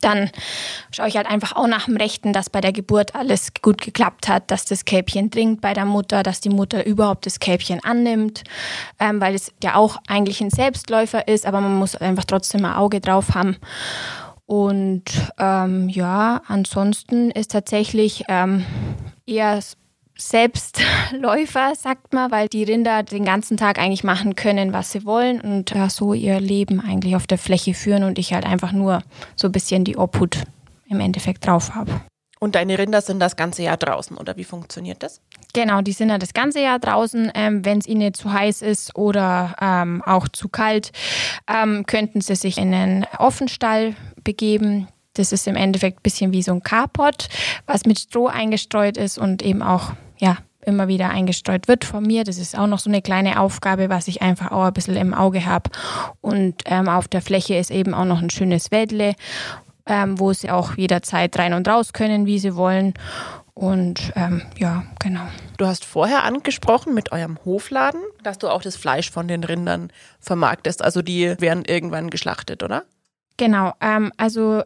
dann 0.00 0.30
schaue 0.90 1.08
ich 1.08 1.16
halt 1.16 1.26
einfach 1.26 1.54
auch 1.54 1.66
nach 1.66 1.84
dem 1.84 1.96
Rechten, 1.96 2.32
dass 2.32 2.48
bei 2.48 2.60
der 2.60 2.72
Geburt 2.72 3.14
alles 3.14 3.52
gut 3.60 3.80
geklappt 3.80 4.28
hat, 4.28 4.50
dass 4.50 4.64
das 4.64 4.84
Kälbchen 4.84 5.30
trinkt 5.30 5.60
bei 5.60 5.74
der 5.74 5.84
Mutter, 5.84 6.22
dass 6.22 6.40
die 6.40 6.48
Mutter 6.48 6.86
überhaupt 6.86 7.26
das 7.26 7.40
Kälbchen 7.40 7.82
annimmt, 7.84 8.44
ähm, 8.98 9.20
weil 9.20 9.34
es 9.34 9.52
ja 9.62 9.74
auch 9.74 9.98
eigentlich 10.08 10.40
ein 10.40 10.50
Selbstläufer 10.50 11.28
ist, 11.28 11.46
aber 11.46 11.60
man 11.60 11.76
muss 11.76 11.94
einfach 11.96 12.24
trotzdem 12.24 12.64
ein 12.64 12.72
Auge 12.72 13.00
drauf 13.00 13.34
haben. 13.34 13.56
Und 14.46 15.04
ähm, 15.38 15.88
ja, 15.88 16.42
ansonsten 16.46 17.30
ist 17.30 17.52
tatsächlich 17.52 18.24
ähm, 18.28 18.64
eher 19.26 19.60
Selbstläufer, 20.16 21.74
sagt 21.74 22.12
man, 22.12 22.30
weil 22.30 22.48
die 22.48 22.64
Rinder 22.64 23.02
den 23.02 23.24
ganzen 23.24 23.56
Tag 23.56 23.78
eigentlich 23.78 24.04
machen 24.04 24.36
können, 24.36 24.72
was 24.72 24.92
sie 24.92 25.04
wollen 25.04 25.40
und 25.40 25.70
ja, 25.70 25.90
so 25.90 26.14
ihr 26.14 26.40
Leben 26.40 26.80
eigentlich 26.80 27.16
auf 27.16 27.26
der 27.26 27.38
Fläche 27.38 27.74
führen 27.74 28.04
und 28.04 28.18
ich 28.18 28.32
halt 28.32 28.46
einfach 28.46 28.72
nur 28.72 29.02
so 29.34 29.48
ein 29.48 29.52
bisschen 29.52 29.84
die 29.84 29.96
Obhut 29.96 30.44
im 30.88 31.00
Endeffekt 31.00 31.46
drauf 31.46 31.74
habe. 31.74 32.00
Und 32.40 32.56
deine 32.56 32.78
Rinder 32.78 33.00
sind 33.00 33.20
das 33.20 33.36
ganze 33.36 33.62
Jahr 33.62 33.78
draußen, 33.78 34.18
oder 34.18 34.36
wie 34.36 34.44
funktioniert 34.44 35.02
das? 35.02 35.22
Genau, 35.54 35.80
die 35.80 35.92
sind 35.92 36.10
ja 36.10 36.18
das 36.18 36.34
ganze 36.34 36.60
Jahr 36.60 36.78
draußen. 36.78 37.32
Ähm, 37.34 37.64
Wenn 37.64 37.78
es 37.78 37.86
ihnen 37.86 38.12
zu 38.12 38.32
heiß 38.32 38.60
ist 38.60 38.96
oder 38.96 39.56
ähm, 39.60 40.02
auch 40.04 40.28
zu 40.28 40.48
kalt, 40.50 40.92
ähm, 41.48 41.86
könnten 41.86 42.20
sie 42.20 42.34
sich 42.34 42.58
in 42.58 42.74
einen 42.74 43.06
Offenstall 43.18 43.96
begeben. 44.24 44.88
Das 45.14 45.32
ist 45.32 45.46
im 45.46 45.56
Endeffekt 45.56 45.98
ein 45.98 46.02
bisschen 46.02 46.32
wie 46.32 46.42
so 46.42 46.52
ein 46.52 46.62
Carport, 46.62 47.28
was 47.66 47.86
mit 47.86 47.98
Stroh 47.98 48.26
eingestreut 48.26 48.96
ist 48.96 49.18
und 49.18 49.42
eben 49.42 49.62
auch 49.62 49.92
ja, 50.18 50.38
immer 50.66 50.88
wieder 50.88 51.10
eingestreut 51.10 51.68
wird 51.68 51.84
von 51.84 52.04
mir. 52.04 52.24
Das 52.24 52.38
ist 52.38 52.58
auch 52.58 52.66
noch 52.66 52.78
so 52.78 52.90
eine 52.90 53.02
kleine 53.02 53.40
Aufgabe, 53.40 53.88
was 53.88 54.08
ich 54.08 54.22
einfach 54.22 54.50
auch 54.50 54.64
ein 54.64 54.72
bisschen 54.72 54.96
im 54.96 55.14
Auge 55.14 55.46
habe. 55.46 55.70
Und 56.20 56.62
ähm, 56.66 56.88
auf 56.88 57.08
der 57.08 57.22
Fläche 57.22 57.56
ist 57.56 57.70
eben 57.70 57.94
auch 57.94 58.04
noch 58.04 58.20
ein 58.20 58.30
schönes 58.30 58.70
Wäldle, 58.70 59.14
ähm, 59.86 60.18
wo 60.18 60.32
sie 60.32 60.50
auch 60.50 60.76
jederzeit 60.76 61.38
rein 61.38 61.54
und 61.54 61.68
raus 61.68 61.92
können, 61.92 62.26
wie 62.26 62.38
sie 62.38 62.56
wollen. 62.56 62.94
Und 63.54 64.12
ähm, 64.16 64.42
ja, 64.58 64.84
genau. 64.98 65.22
Du 65.58 65.66
hast 65.66 65.84
vorher 65.84 66.24
angesprochen 66.24 66.92
mit 66.92 67.12
eurem 67.12 67.38
Hofladen, 67.44 68.00
dass 68.24 68.38
du 68.38 68.48
auch 68.48 68.62
das 68.62 68.76
Fleisch 68.76 69.10
von 69.10 69.28
den 69.28 69.44
Rindern 69.44 69.92
vermarktest. 70.18 70.82
Also 70.82 71.02
die 71.02 71.40
werden 71.40 71.64
irgendwann 71.64 72.10
geschlachtet, 72.10 72.64
oder? 72.64 72.82
Genau, 73.36 73.72
ähm, 73.80 74.12
also 74.16 74.62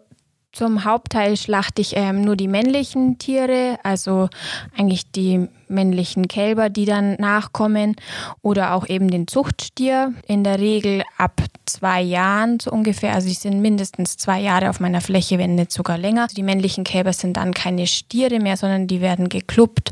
zum 0.59 0.85
Hauptteil 0.85 1.37
schlachte 1.37 1.81
ich 1.81 1.93
ähm, 1.95 2.23
nur 2.23 2.35
die 2.35 2.49
männlichen 2.49 3.17
Tiere, 3.19 3.79
also 3.85 4.29
eigentlich 4.77 5.09
die 5.13 5.49
männlichen 5.69 6.29
Kälber, 6.29 6.71
die 6.71 6.85
dann 6.85 7.15
nachkommen 7.15 7.97
oder 8.43 8.75
auch 8.75 8.89
eben 8.89 9.11
den 9.11 9.27
Zuchtstier. 9.27 10.13
In 10.27 10.45
der 10.45 10.59
Regel 10.59 11.03
ab 11.17 11.43
zwei 11.69 12.01
Jahren 12.01 12.59
so 12.61 12.71
ungefähr. 12.71 13.15
Also 13.15 13.29
sie 13.29 13.35
sind 13.35 13.61
mindestens 13.61 14.17
zwei 14.17 14.41
Jahre 14.41 14.71
auf 14.71 14.81
meiner 14.81 15.01
Fläche, 15.01 15.39
wenn 15.39 15.55
nicht 15.55 15.73
sogar 15.73 15.99
länger. 15.99 16.27
Die 16.29 16.43
männlichen 16.43 16.85
Kälber 16.85 17.13
sind 17.13 17.37
dann 17.37 17.55
keine 17.55 17.87
Stiere 17.87 18.41
mehr, 18.41 18.57
sondern 18.57 18.87
die 18.87 19.01
werden 19.01 19.29
gekluppt, 19.29 19.91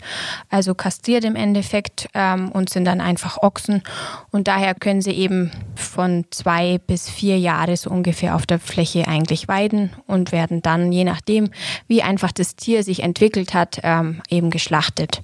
also 0.50 0.74
kastriert 0.74 1.24
im 1.24 1.36
Endeffekt 1.36 2.08
ähm, 2.14 2.50
und 2.50 2.70
sind 2.70 2.84
dann 2.84 3.00
einfach 3.00 3.38
Ochsen. 3.42 3.82
Und 4.30 4.48
daher 4.48 4.74
können 4.74 5.02
sie 5.02 5.12
eben 5.12 5.50
von 5.74 6.24
zwei 6.30 6.78
bis 6.78 7.08
vier 7.08 7.38
Jahre 7.38 7.76
so 7.76 7.90
ungefähr 7.90 8.34
auf 8.34 8.46
der 8.46 8.58
Fläche 8.58 9.06
eigentlich 9.06 9.48
weiden 9.48 9.90
und 10.06 10.32
werden 10.32 10.62
dann, 10.62 10.92
je 10.92 11.04
nachdem, 11.04 11.50
wie 11.86 12.02
einfach 12.02 12.32
das 12.32 12.56
Tier 12.56 12.82
sich 12.82 13.02
entwickelt 13.02 13.54
hat, 13.54 13.80
ähm, 13.82 14.22
eben 14.28 14.50
geschlachtet. 14.50 15.22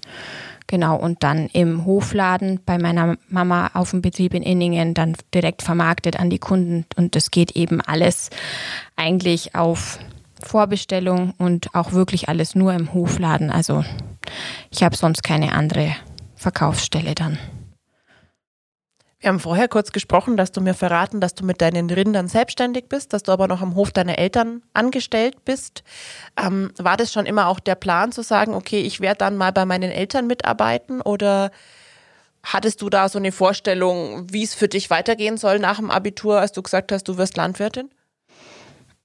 Genau, 0.66 0.97
und 0.97 1.23
dann 1.23 1.49
im 1.49 1.85
Hofladen 1.85 2.61
bei 2.64 2.78
meiner 2.78 3.16
Mama 3.28 3.71
auf 3.75 3.90
dem 3.90 4.02
Betrieb 4.02 4.35
in 4.35 4.42
Inningen 4.42 4.95
dann 4.95 5.16
direkt 5.35 5.62
vermarktet 5.62 6.19
an 6.19 6.31
die 6.31 6.38
Kunden. 6.38 6.87
Und 6.97 7.14
das 7.16 7.31
geht 7.31 7.52
eben 7.52 7.81
alles 7.81 8.31
eigentlich 8.97 9.54
auf 9.54 9.99
Vorbestellung 10.42 11.35
und 11.38 11.75
auch 11.75 11.92
wirklich 11.92 12.28
alles 12.28 12.54
nur 12.54 12.73
im 12.73 12.92
Hofladen. 12.95 13.50
Also 13.50 13.85
ich 14.71 14.83
habe 14.83 14.97
sonst 14.97 15.23
keine 15.23 15.52
andere 15.52 15.95
Verkaufsstelle 16.37 17.14
dann. 17.14 17.38
Wir 19.23 19.29
haben 19.29 19.38
vorher 19.38 19.69
kurz 19.69 19.93
gesprochen, 19.93 20.37
dass 20.37 20.50
du 20.50 20.61
mir 20.61 20.75
verraten, 20.75 21.21
dass 21.21 21.37
du 21.37 21.45
mit 21.45 21.61
deinen 21.61 21.88
Rindern 21.88 22.26
selbstständig 22.26 22.88
bist, 22.88 23.12
dass 23.12 23.23
du 23.23 23.31
aber 23.31 23.47
noch 23.47 23.62
am 23.62 23.76
Hof 23.76 23.93
deiner 23.93 24.19
Eltern 24.19 24.62
angestellt 24.75 25.45
bist. 25.45 25.85
Ähm, 26.37 26.73
war 26.76 26.97
das 26.97 27.12
schon 27.12 27.25
immer 27.25 27.47
auch 27.47 27.61
der 27.61 27.76
Plan 27.76 28.11
zu 28.11 28.23
sagen, 28.23 28.52
okay, 28.52 28.81
ich 28.81 29.00
werde 29.00 29.19
dann 29.19 29.37
mal 29.37 29.52
bei 29.52 29.64
meinen 29.64 29.93
Eltern 29.93 30.26
mitarbeiten 30.26 31.00
oder 31.00 31.52
hattest 32.43 32.83
du 32.83 32.91
da 32.91 33.09
so 33.09 33.21
eine 33.21 33.31
Vorstellung, 33.31 34.26
wie 34.33 34.43
es 34.43 34.55
für 34.55 34.67
dich 34.67 34.91
weitergehen 34.91 35.37
soll 35.37 35.61
nach 35.61 35.76
dem 35.76 35.93
Abitur, 35.93 36.41
als 36.41 36.50
du 36.50 36.61
gesagt 36.61 36.91
hast, 36.91 37.05
du 37.05 37.17
wirst 37.17 37.37
Landwirtin? 37.37 37.91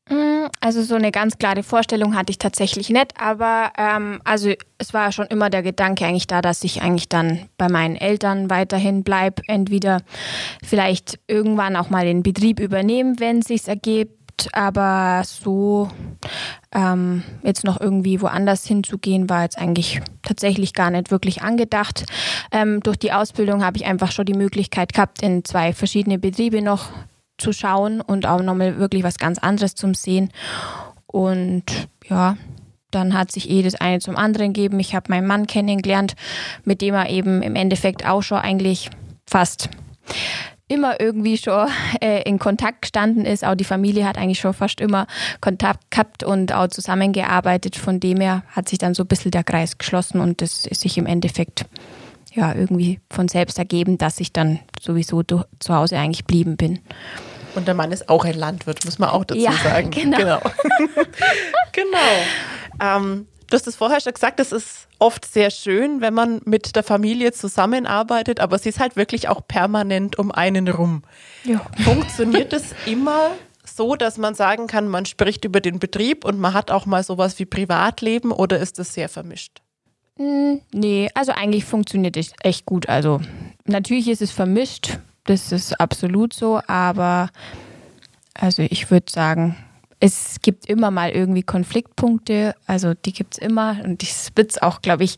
Mm, 0.10 0.48
also 0.62 0.82
so 0.82 0.96
eine 0.96 1.12
ganz 1.12 1.38
klare 1.38 1.64
Vorstellung 1.64 2.16
hatte 2.16 2.32
ich 2.32 2.38
tatsächlich 2.38 2.90
nicht, 2.90 3.20
aber 3.20 3.72
ähm, 3.78 4.22
also 4.24 4.54
es 4.78 4.94
war 4.94 5.12
schon 5.12 5.28
immer 5.28 5.50
der 5.50 5.64
Gedanke 5.64 6.06
eigentlich 6.06 6.28
da, 6.28 6.42
dass 6.42 6.64
ich 6.64 6.82
eigentlich 6.82 7.10
dann 7.10 7.50
bei 7.58 7.68
meinen 7.68 7.96
Eltern 7.96 8.50
weiterhin 8.50 9.04
bleibe, 9.04 9.42
entweder 9.48 10.02
vielleicht 10.64 11.20
irgendwann 11.28 11.76
auch 11.76 11.90
mal 11.90 12.06
den 12.06 12.24
Betrieb 12.24 12.60
übernehmen, 12.60 13.20
wenn 13.20 13.40
es 13.40 13.48
sich 13.48 13.68
ergibt, 13.68 14.18
aber 14.54 15.24
so 15.26 15.90
ähm, 16.72 17.24
jetzt 17.44 17.64
noch 17.64 17.82
irgendwie 17.82 18.22
woanders 18.22 18.66
hinzugehen, 18.66 19.30
war 19.30 19.44
jetzt 19.44 19.58
eigentlich 19.58 20.00
tatsächlich 20.22 20.74
gar 20.74 20.92
nicht 20.92 21.12
wirklich 21.12 21.42
angedacht. 21.42 22.06
Ähm, 22.52 22.82
durch 22.82 22.98
die 22.98 23.12
Ausbildung 23.12 23.64
habe 23.64 23.78
ich 23.78 23.86
einfach 23.86 24.12
schon 24.12 24.26
die 24.26 24.34
Möglichkeit 24.34 24.94
gehabt, 24.94 25.22
in 25.22 25.44
zwei 25.44 25.74
verschiedene 25.74 26.20
Betriebe 26.20 26.62
noch 26.62 26.92
zu 27.38 27.54
schauen 27.54 28.02
und 28.02 28.26
auch 28.26 28.42
nochmal 28.42 28.78
wirklich 28.78 29.04
was 29.04 29.18
ganz 29.18 29.38
anderes 29.38 29.76
zum 29.76 29.94
Sehen. 29.94 30.32
Und 31.06 31.64
ja, 32.08 32.38
dann 32.92 33.14
hat 33.14 33.32
sich 33.32 33.50
eh 33.50 33.62
das 33.62 33.76
eine 33.76 34.00
zum 34.00 34.16
anderen 34.16 34.54
gegeben. 34.54 34.80
Ich 34.80 34.96
habe 34.96 35.10
meinen 35.10 35.28
Mann 35.28 35.48
kennengelernt, 35.48 36.16
mit 36.64 36.82
dem 36.82 36.94
er 36.94 37.10
eben 37.10 37.42
im 37.42 37.56
Endeffekt 37.56 38.06
auch 38.06 38.22
schon 38.22 38.40
eigentlich 38.40 38.90
fast 39.26 39.70
immer 40.70 41.00
irgendwie 41.00 41.38
schon 41.38 41.70
äh, 42.02 42.24
in 42.24 42.40
Kontakt 42.40 42.82
gestanden 42.84 43.26
ist. 43.26 43.46
Auch 43.46 43.56
die 43.56 43.64
Familie 43.64 44.06
hat 44.06 44.18
eigentlich 44.18 44.40
schon 44.40 44.54
fast 44.54 44.82
immer 44.82 45.08
Kontakt 45.40 45.90
gehabt 45.92 46.24
und 46.24 46.54
auch 46.54 46.68
zusammengearbeitet. 46.68 47.76
Von 47.76 48.00
dem 48.00 48.20
her 48.20 48.44
hat 48.52 48.68
sich 48.68 48.78
dann 48.78 48.94
so 48.94 49.04
ein 49.04 49.08
bisschen 49.08 49.32
der 49.32 49.44
Kreis 49.44 49.78
geschlossen 49.78 50.20
und 50.20 50.42
das 50.42 50.66
ist 50.66 50.82
sich 50.82 50.98
im 50.98 51.06
Endeffekt 51.06 51.66
ja 52.38 52.56
irgendwie 52.56 53.02
von 53.12 53.28
selbst 53.28 53.58
ergeben, 53.60 53.98
dass 53.98 54.20
ich 54.20 54.32
dann 54.32 54.60
sowieso 54.80 55.24
zu 55.24 55.46
Hause 55.70 55.98
eigentlich 55.98 56.26
blieben 56.26 56.56
bin. 56.56 56.80
Und 57.56 57.68
der 57.68 57.74
Mann 57.74 57.92
ist 57.92 58.08
auch 58.08 58.24
ein 58.24 58.36
Landwirt, 58.36 58.86
muss 58.86 59.00
man 59.00 59.10
auch 59.10 59.26
dazu 59.26 59.42
ja, 59.42 59.52
sagen. 59.52 59.90
Genau. 59.98 60.18
Genau. 60.18 60.40
genau. 61.74 61.98
Ähm, 62.80 63.28
du 63.50 63.56
hast 63.56 63.68
es 63.68 63.76
vorher 63.76 64.00
schon 64.00 64.14
gesagt, 64.14 64.40
es 64.40 64.52
ist 64.52 64.88
oft 65.00 65.26
sehr 65.26 65.50
schön, 65.50 66.00
wenn 66.02 66.14
man 66.14 66.40
mit 66.46 66.76
der 66.76 66.84
Familie 66.84 67.32
zusammenarbeitet, 67.32 68.40
aber 68.40 68.60
sie 68.60 68.70
ist 68.70 68.80
halt 68.80 68.96
wirklich 68.96 69.28
auch 69.28 69.42
permanent 69.48 70.20
um 70.20 70.32
einen 70.32 70.68
rum. 70.68 71.02
Ja. 71.44 71.66
Funktioniert 71.84 72.54
es 72.54 72.76
immer 72.86 73.32
so, 73.66 73.96
dass 73.96 74.18
man 74.18 74.36
sagen 74.36 74.68
kann, 74.68 74.88
man 74.88 75.06
spricht 75.06 75.44
über 75.44 75.60
den 75.60 75.80
Betrieb 75.80 76.26
und 76.26 76.40
man 76.40 76.54
hat 76.54 76.72
auch 76.72 76.86
mal 76.86 77.04
sowas 77.04 77.40
wie 77.40 77.46
Privatleben 77.46 78.32
oder 78.32 78.60
ist 78.60 78.80
das 78.80 78.94
sehr 78.94 79.10
vermischt? 79.10 79.62
Hm, 80.18 80.62
nee, 80.74 81.10
also 81.14 81.32
eigentlich 81.32 81.66
funktioniert 81.66 82.18
es 82.18 82.34
echt 82.42 82.66
gut. 82.66 82.90
Also 82.90 83.22
natürlich 83.66 84.08
ist 84.08 84.22
es 84.22 84.32
vermischt, 84.32 85.00
das 85.26 85.52
ist 85.52 85.80
absolut 85.80 86.34
so, 86.34 86.60
aber 86.68 87.30
also 88.34 88.64
ich 88.64 88.90
würde 88.90 89.12
sagen, 89.12 89.56
es 90.00 90.38
gibt 90.42 90.68
immer 90.68 90.92
mal 90.92 91.10
irgendwie 91.10 91.42
Konfliktpunkte, 91.42 92.56
also 92.68 92.94
die 92.94 93.14
gibt 93.14 93.36
es 93.36 93.40
immer 93.40 93.78
und 93.84 94.04
das 94.04 94.30
wird 94.36 94.52
es 94.52 94.62
auch, 94.62 94.82
glaube 94.82 95.04
ich, 95.04 95.18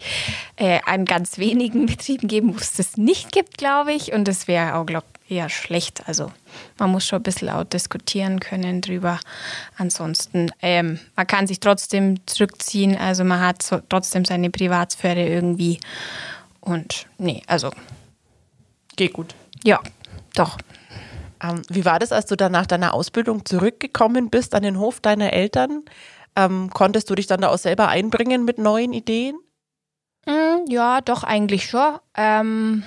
äh, 0.56 0.80
an 0.86 1.06
ganz 1.06 1.38
wenigen 1.38 1.86
Betrieben 1.88 2.28
geben, 2.28 2.54
wo 2.54 2.58
es 2.58 2.74
das 2.74 2.98
nicht 2.98 3.32
gibt, 3.32 3.58
glaube 3.58 3.94
ich. 3.94 4.14
Und 4.14 4.28
das 4.28 4.48
wäre 4.48 4.76
auch, 4.76 4.86
glaube 4.86 5.06
ich, 5.26 5.36
eher 5.38 5.50
schlecht. 5.50 6.08
Also 6.08 6.32
man 6.78 6.92
muss 6.92 7.06
schon 7.06 7.20
ein 7.20 7.24
bisschen 7.24 7.50
auch 7.50 7.64
diskutieren 7.64 8.40
können 8.40 8.82
drüber. 8.82 9.20
Ansonsten, 9.78 10.52
ähm, 10.62 11.00
man 11.16 11.28
kann 11.28 11.48
sich 11.48 11.60
trotzdem 11.60 12.26
zurückziehen, 12.26 12.98
also 12.98 13.24
man 13.24 13.40
hat 13.40 13.62
so, 13.64 13.80
trotzdem 13.90 14.26
seine 14.26 14.50
Privatsphäre 14.50 15.28
irgendwie. 15.28 15.80
Und 16.60 17.08
nee, 17.18 17.42
also. 17.48 17.72
Geht 18.96 19.14
gut. 19.14 19.34
Ja, 19.64 19.80
doch. 20.36 20.58
Ähm, 21.42 21.62
wie 21.70 21.86
war 21.86 22.00
das, 22.00 22.12
als 22.12 22.26
du 22.26 22.36
dann 22.36 22.52
nach 22.52 22.66
deiner 22.66 22.94
Ausbildung 22.94 23.46
zurückgekommen 23.46 24.30
bist 24.30 24.54
an 24.56 24.64
den 24.64 24.80
Hof 24.80 25.00
deiner 25.00 25.34
Eltern? 25.34 25.84
Ähm, 26.36 26.70
konntest 26.74 27.10
du 27.10 27.16
dich 27.16 27.28
dann 27.28 27.42
da 27.42 27.50
auch 27.50 27.58
selber 27.58 27.88
einbringen 27.88 28.46
mit 28.46 28.58
neuen 28.58 28.94
Ideen? 28.94 29.38
Mm, 30.26 30.70
ja, 30.70 31.02
doch, 31.02 31.24
eigentlich 31.24 31.70
schon. 31.70 31.98
Ähm, 32.16 32.84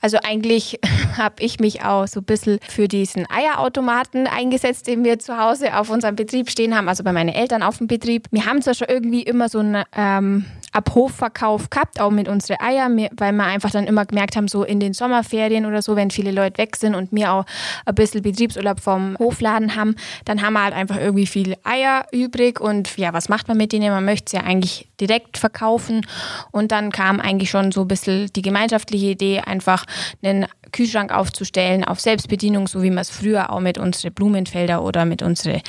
also 0.00 0.18
eigentlich 0.22 0.78
habe 1.16 1.42
ich 1.42 1.60
mich 1.60 1.84
auch 1.84 2.06
so 2.06 2.20
ein 2.20 2.24
bisschen 2.24 2.58
für 2.68 2.88
diesen 2.88 3.26
Eierautomaten 3.30 4.26
eingesetzt, 4.26 4.86
den 4.86 5.04
wir 5.04 5.18
zu 5.18 5.38
Hause 5.38 5.76
auf 5.76 5.90
unserem 5.90 6.16
Betrieb 6.16 6.50
stehen 6.50 6.76
haben, 6.76 6.88
also 6.88 7.04
bei 7.04 7.12
meinen 7.12 7.30
Eltern 7.30 7.62
auf 7.62 7.78
dem 7.78 7.86
Betrieb. 7.86 8.26
Wir 8.30 8.46
haben 8.46 8.62
zwar 8.62 8.74
schon 8.74 8.88
irgendwie 8.88 9.22
immer 9.22 9.48
so 9.48 9.58
einen 9.58 9.84
ähm, 9.96 10.44
Abhofverkauf 10.76 11.70
gehabt, 11.70 12.00
auch 12.00 12.10
mit 12.10 12.28
unseren 12.28 12.60
Eiern, 12.60 13.08
weil 13.16 13.32
wir 13.32 13.44
einfach 13.44 13.70
dann 13.70 13.86
immer 13.86 14.04
gemerkt 14.04 14.36
haben, 14.36 14.46
so 14.46 14.62
in 14.62 14.78
den 14.78 14.92
Sommerferien 14.92 15.64
oder 15.64 15.80
so, 15.80 15.96
wenn 15.96 16.10
viele 16.10 16.32
Leute 16.32 16.58
weg 16.58 16.76
sind 16.76 16.94
und 16.94 17.12
wir 17.12 17.32
auch 17.32 17.46
ein 17.86 17.94
bisschen 17.94 18.22
Betriebsurlaub 18.22 18.80
vom 18.80 19.16
Hofladen 19.18 19.74
haben, 19.74 19.96
dann 20.26 20.42
haben 20.42 20.52
wir 20.52 20.64
halt 20.64 20.74
einfach 20.74 20.98
irgendwie 20.98 21.26
viel 21.26 21.56
Eier 21.64 22.04
übrig 22.12 22.60
und 22.60 22.96
ja, 22.98 23.14
was 23.14 23.28
macht 23.30 23.48
man 23.48 23.56
mit 23.56 23.72
denen? 23.72 23.90
Man 23.90 24.04
möchte 24.04 24.30
sie 24.30 24.36
ja 24.36 24.42
eigentlich 24.42 24.86
direkt 25.00 25.38
verkaufen 25.38 26.06
und 26.50 26.72
dann 26.72 26.92
kam 26.92 27.20
eigentlich 27.20 27.50
schon 27.50 27.72
so 27.72 27.82
ein 27.82 27.88
bisschen 27.88 28.30
die 28.34 28.42
gemeinschaftliche 28.42 29.06
Idee, 29.06 29.40
einfach 29.40 29.86
einen 30.22 30.46
Kühlschrank 30.72 31.10
aufzustellen 31.12 31.84
auf 31.84 32.00
Selbstbedienung, 32.00 32.68
so 32.68 32.82
wie 32.82 32.90
wir 32.90 33.00
es 33.00 33.08
früher 33.08 33.50
auch 33.50 33.60
mit 33.60 33.78
unseren 33.78 34.12
Blumenfelder 34.12 34.82
oder 34.82 35.06
mit 35.06 35.22
unseren 35.22 35.62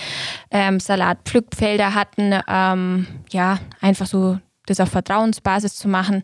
ähm, 0.52 0.80
Salatpflückfelder 0.80 1.94
hatten. 1.94 2.38
Ähm, 2.48 3.08
ja, 3.32 3.60
einfach 3.80 4.08
so 4.08 4.40
das 4.68 4.80
auf 4.80 4.90
Vertrauensbasis 4.90 5.76
zu 5.76 5.88
machen. 5.88 6.24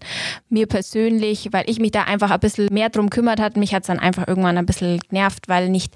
Mir 0.50 0.68
persönlich, 0.68 1.50
weil 1.52 1.70
ich 1.70 1.80
mich 1.80 1.92
da 1.92 2.04
einfach 2.04 2.32
ein 2.32 2.40
bisschen 2.40 2.72
mehr 2.72 2.90
drum 2.90 3.10
kümmert 3.10 3.40
hat, 3.40 3.58
mich 3.58 3.74
hat 3.74 3.84
es 3.84 3.88
dann 3.88 4.00
einfach 4.00 4.28
irgendwann 4.28 4.58
ein 4.58 4.66
bisschen 4.66 5.00
genervt, 5.10 5.50
weil 5.50 5.70
nicht 5.70 5.94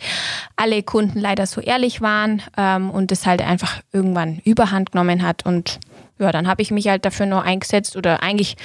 alle 0.56 0.82
Kunden 0.82 1.20
leider 1.20 1.46
so 1.46 1.62
ehrlich 1.62 2.02
waren 2.02 2.42
ähm, 2.58 2.90
und 2.90 3.12
es 3.12 3.26
halt 3.26 3.42
einfach 3.42 3.82
irgendwann 3.92 4.40
überhand 4.44 4.92
genommen 4.92 5.22
hat 5.22 5.46
und 5.46 5.80
ja, 6.20 6.32
dann 6.32 6.48
habe 6.48 6.62
ich 6.62 6.72
mich 6.72 6.88
halt 6.88 7.06
dafür 7.06 7.26
nur 7.26 7.44
eingesetzt 7.44 7.96
oder 7.96 8.24
eigentlich 8.24 8.58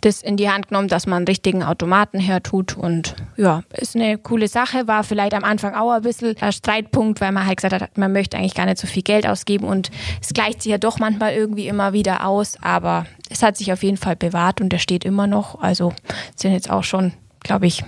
das 0.00 0.22
in 0.22 0.36
die 0.36 0.48
Hand 0.48 0.68
genommen, 0.68 0.88
dass 0.88 1.06
man 1.06 1.18
einen 1.18 1.26
richtigen 1.26 1.62
Automaten 1.62 2.20
her 2.20 2.42
tut. 2.42 2.76
Und 2.76 3.16
ja, 3.36 3.62
ist 3.76 3.96
eine 3.96 4.18
coole 4.18 4.48
Sache. 4.48 4.86
War 4.86 5.04
vielleicht 5.04 5.34
am 5.34 5.44
Anfang 5.44 5.74
auch 5.74 5.90
ein 5.90 6.02
bisschen 6.02 6.36
ein 6.40 6.52
Streitpunkt, 6.52 7.20
weil 7.20 7.32
man 7.32 7.46
halt 7.46 7.56
gesagt 7.58 7.80
hat, 7.80 7.98
man 7.98 8.12
möchte 8.12 8.36
eigentlich 8.36 8.54
gar 8.54 8.66
nicht 8.66 8.78
so 8.78 8.86
viel 8.86 9.02
Geld 9.02 9.26
ausgeben 9.26 9.66
und 9.66 9.90
es 10.20 10.32
gleicht 10.32 10.62
sich 10.62 10.70
ja 10.70 10.78
doch 10.78 10.98
manchmal 10.98 11.34
irgendwie 11.34 11.66
immer 11.66 11.92
wieder 11.92 12.26
aus. 12.26 12.56
Aber 12.62 13.06
es 13.30 13.42
hat 13.42 13.56
sich 13.56 13.72
auf 13.72 13.82
jeden 13.82 13.96
Fall 13.96 14.16
bewahrt 14.16 14.60
und 14.60 14.68
der 14.70 14.78
steht 14.78 15.04
immer 15.04 15.26
noch. 15.26 15.60
Also 15.60 15.92
sind 16.36 16.52
jetzt 16.52 16.70
auch 16.70 16.84
schon, 16.84 17.12
glaube 17.40 17.66
ich, 17.66 17.82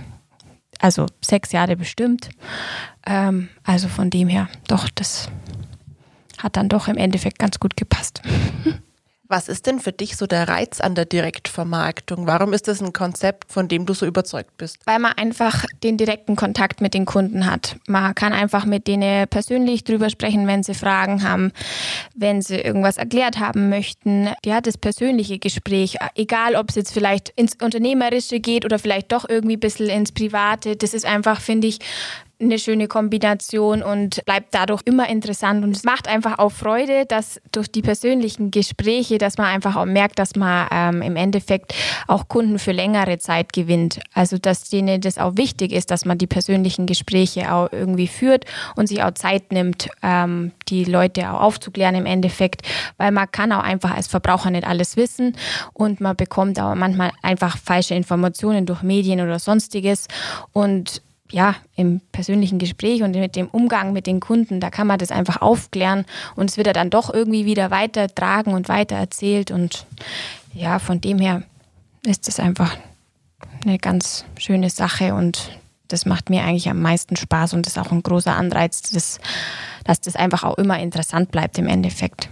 also 0.80 1.06
sechs 1.21 1.52
Jahre 1.52 1.76
bestimmt. 1.76 2.30
Ähm, 3.06 3.49
also 3.62 3.88
von 3.88 4.11
dem 4.11 4.28
her, 4.28 4.49
doch, 4.66 4.88
das 4.88 5.28
hat 6.38 6.56
dann 6.56 6.68
doch 6.68 6.88
im 6.88 6.97
Endeffekt 6.97 7.38
ganz 7.38 7.59
gut 7.59 7.76
gepasst. 7.76 8.23
Was 9.26 9.49
ist 9.49 9.66
denn 9.66 9.81
für 9.81 9.93
dich 9.93 10.19
so 10.19 10.26
der 10.26 10.49
Reiz 10.49 10.83
an 10.83 10.95
der 10.95 11.07
Direktvermarktung? 11.07 12.26
Warum 12.26 12.52
ist 12.52 12.69
das 12.69 12.83
ein 12.83 12.93
Konzept, 12.93 13.50
von 13.50 13.69
dem 13.69 13.87
du 13.87 13.95
so 13.95 14.04
überzeugt 14.04 14.54
bist? 14.59 14.76
Weil 14.85 14.99
man 14.99 15.12
einfach 15.12 15.64
den 15.83 15.97
direkten 15.97 16.37
Kontakt 16.37 16.83
mit 16.83 16.93
den 16.93 17.07
Kunden 17.07 17.47
hat. 17.47 17.76
Man 17.88 18.14
kann 18.14 18.35
einfach 18.35 18.66
mit 18.66 18.87
denen 18.87 19.26
persönlich 19.28 19.83
drüber 19.85 20.11
sprechen, 20.11 20.47
wenn 20.47 20.62
sie 20.62 20.75
Fragen 20.75 21.23
haben, 21.23 21.52
wenn 22.14 22.43
sie 22.43 22.57
irgendwas 22.57 22.99
erklärt 22.99 23.38
haben 23.40 23.71
möchten. 23.71 24.28
Ja, 24.45 24.61
das 24.61 24.76
persönliche 24.76 25.38
Gespräch, 25.38 25.97
egal 26.16 26.54
ob 26.54 26.69
es 26.69 26.75
jetzt 26.75 26.93
vielleicht 26.93 27.31
ins 27.31 27.57
Unternehmerische 27.62 28.40
geht 28.40 28.66
oder 28.66 28.78
vielleicht 28.78 29.11
doch 29.11 29.26
irgendwie 29.26 29.57
ein 29.57 29.61
bisschen 29.61 29.88
ins 29.88 30.12
Private, 30.12 30.76
das 30.76 30.93
ist 30.93 31.07
einfach, 31.07 31.40
finde 31.40 31.66
ich, 31.69 31.78
eine 32.41 32.59
schöne 32.59 32.88
Kombination 32.88 33.83
und 33.83 34.25
bleibt 34.25 34.55
dadurch 34.55 34.83
immer 34.85 35.09
interessant. 35.09 35.64
Und 35.64 35.76
es 35.76 35.85
macht 35.85 36.09
einfach 36.09 36.38
auch 36.38 36.50
Freude, 36.50 37.07
dass 37.07 37.41
durch 37.53 37.71
die 37.71 37.83
persönlichen 37.83 38.50
Gespräche, 38.50 39.19
dass 39.19 39.38
man 39.38 39.47
einfach 39.47 39.76
auch 39.76 39.85
merkt, 39.85 40.19
dass 40.19 40.35
man 40.35 40.69
ähm, 40.71 41.03
im 41.03 41.17
Endeffekt 41.17 41.75
auch 42.09 42.29
Kunden 42.29 42.59
für 42.59 42.73
längere 42.73 43.19
Zeit 43.19 43.53
gewinnt. 43.53 44.00
Also 44.12 44.38
dass 44.38 44.69
denen 44.69 45.00
das 45.00 45.19
auch 45.19 45.37
wichtig 45.37 45.73
ist, 45.73 45.91
dass 45.91 46.05
man 46.05 46.19
die 46.19 46.26
persönlichen 46.26 46.87
Gespräche 46.87 47.53
auch 47.53 47.69
irgendwie 47.73 48.09
führt 48.09 48.45
und 48.75 48.88
sich 48.88 49.03
auch 49.03 49.12
Zeit 49.12 49.53
nimmt, 49.53 49.88
ähm, 50.03 50.53
die 50.69 50.85
Leute 50.85 51.31
auch 51.31 51.41
aufzuklären 51.41 51.95
im 51.95 52.07
Endeffekt, 52.07 52.62
weil 52.97 53.12
man 53.12 53.31
kann 53.31 53.53
auch 53.53 53.62
einfach 53.62 53.95
als 53.95 54.09
Verbraucher 54.09 54.50
nicht 54.50 54.67
alles 54.67 54.97
wissen 54.97 55.37
und 55.73 56.00
man 56.00 56.17
bekommt 56.17 56.59
auch 56.61 56.75
manchmal 56.75 57.12
einfach 57.23 57.57
falsche 57.59 57.95
Informationen 57.95 58.67
durch 58.67 58.83
Medien 58.83 59.21
oder 59.21 59.38
sonstiges 59.38 60.09
und 60.53 61.03
ja, 61.31 61.57
im 61.75 62.00
persönlichen 62.12 62.59
Gespräch 62.59 63.02
und 63.02 63.12
mit 63.12 63.35
dem 63.37 63.49
Umgang 63.49 63.93
mit 63.93 64.07
den 64.07 64.21
Kunden, 64.21 64.61
da 64.61 64.71
kann 64.71 64.87
man 64.87 64.99
das 64.99 65.11
einfach 65.11 65.40
aufklären 65.40 66.04
und 66.37 66.50
es 66.50 66.57
wird 66.57 66.66
ja 66.66 66.73
dann 66.73 66.90
doch 66.90 67.12
irgendwie 67.12 67.47
wieder 67.47 67.71
weitertragen 67.71 68.52
und 68.52 68.69
weiter 68.69 68.97
erzählt 68.97 69.50
und 69.50 69.87
ja, 70.52 70.78
von 70.78 71.00
dem 71.00 71.19
her 71.19 71.43
ist 72.04 72.28
das 72.28 72.38
einfach 72.38 72.76
eine 73.64 73.78
ganz 73.78 74.25
schöne 74.38 74.71
Sache 74.71 75.14
und 75.14 75.59
das 75.88 76.07
macht 76.07 76.31
mir 76.31 76.45
eigentlich 76.45 76.69
am 76.69 76.81
meisten 76.81 77.16
Spaß 77.16 77.54
und 77.54 77.66
ist 77.66 77.78
auch 77.78 77.90
ein 77.90 78.02
großer 78.02 78.35
Anreiz, 78.35 78.83
dass, 78.83 79.19
dass 79.85 80.00
das 80.00 80.16
einfach 80.16 80.45
auch 80.45 80.59
immer 80.59 80.78
interessant 80.78 81.31
bleibt 81.31 81.59
im 81.59 81.66
Endeffekt. 81.66 82.28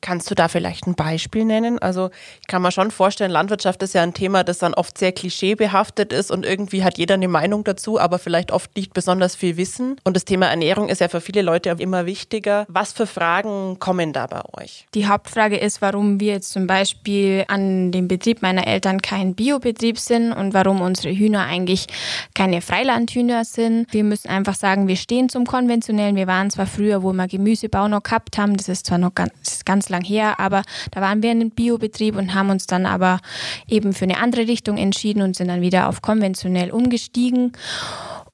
Kannst 0.00 0.30
du 0.30 0.34
da 0.34 0.48
vielleicht 0.48 0.86
ein 0.86 0.94
Beispiel 0.94 1.44
nennen? 1.44 1.78
Also 1.78 2.10
ich 2.40 2.46
kann 2.46 2.62
mir 2.62 2.72
schon 2.72 2.90
vorstellen, 2.90 3.30
Landwirtschaft 3.30 3.82
ist 3.82 3.94
ja 3.94 4.02
ein 4.02 4.14
Thema, 4.14 4.44
das 4.44 4.58
dann 4.58 4.72
oft 4.72 4.96
sehr 4.96 5.12
klischeebehaftet 5.12 6.12
ist 6.12 6.30
und 6.30 6.46
irgendwie 6.46 6.84
hat 6.84 6.96
jeder 6.96 7.14
eine 7.14 7.28
Meinung 7.28 7.64
dazu, 7.64 8.00
aber 8.00 8.18
vielleicht 8.18 8.50
oft 8.50 8.74
nicht 8.76 8.94
besonders 8.94 9.36
viel 9.36 9.56
Wissen. 9.56 9.96
Und 10.04 10.16
das 10.16 10.24
Thema 10.24 10.46
Ernährung 10.46 10.88
ist 10.88 11.00
ja 11.00 11.08
für 11.08 11.20
viele 11.20 11.42
Leute 11.42 11.76
immer 11.78 12.06
wichtiger. 12.06 12.64
Was 12.68 12.92
für 12.92 13.06
Fragen 13.06 13.78
kommen 13.78 14.12
da 14.12 14.26
bei 14.26 14.40
euch? 14.60 14.86
Die 14.94 15.06
Hauptfrage 15.06 15.58
ist, 15.58 15.82
warum 15.82 16.18
wir 16.18 16.32
jetzt 16.32 16.50
zum 16.50 16.66
Beispiel 16.66 17.44
an 17.48 17.92
dem 17.92 18.08
Betrieb 18.08 18.40
meiner 18.40 18.66
Eltern 18.66 19.02
kein 19.02 19.34
Biobetrieb 19.34 19.98
sind 19.98 20.32
und 20.32 20.54
warum 20.54 20.80
unsere 20.80 21.14
Hühner 21.14 21.44
eigentlich 21.44 21.86
keine 22.34 22.62
Freilandhühner 22.62 23.44
sind. 23.44 23.92
Wir 23.92 24.04
müssen 24.04 24.28
einfach 24.28 24.54
sagen, 24.54 24.88
wir 24.88 24.96
stehen 24.96 25.28
zum 25.28 25.44
Konventionellen. 25.44 26.16
Wir 26.16 26.26
waren 26.26 26.50
zwar 26.50 26.66
früher, 26.66 27.02
wo 27.02 27.12
wir 27.12 27.28
Gemüsebau 27.28 27.88
noch 27.88 28.02
gehabt 28.02 28.38
haben, 28.38 28.56
das 28.56 28.68
ist 28.68 28.86
zwar 28.86 28.98
noch 28.98 29.14
ganz, 29.14 29.64
ganz 29.64 29.89
lang 29.90 30.04
her, 30.04 30.40
aber 30.40 30.62
da 30.90 31.00
waren 31.00 31.22
wir 31.22 31.32
in 31.32 31.40
einem 31.40 31.50
Biobetrieb 31.50 32.16
und 32.16 32.34
haben 32.34 32.50
uns 32.50 32.66
dann 32.66 32.86
aber 32.86 33.20
eben 33.68 33.92
für 33.92 34.04
eine 34.04 34.18
andere 34.18 34.46
Richtung 34.46 34.78
entschieden 34.78 35.22
und 35.22 35.36
sind 35.36 35.48
dann 35.48 35.60
wieder 35.60 35.88
auf 35.88 36.02
konventionell 36.02 36.70
umgestiegen. 36.70 37.52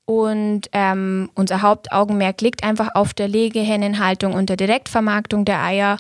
Und 0.06 0.68
ähm, 0.70 1.30
unser 1.34 1.62
Hauptaugenmerk 1.62 2.40
liegt 2.40 2.62
einfach 2.62 2.94
auf 2.94 3.12
der 3.12 3.26
Legehennenhaltung 3.26 4.34
und 4.34 4.48
der 4.48 4.56
Direktvermarktung 4.56 5.44
der 5.44 5.62
Eier. 5.64 5.96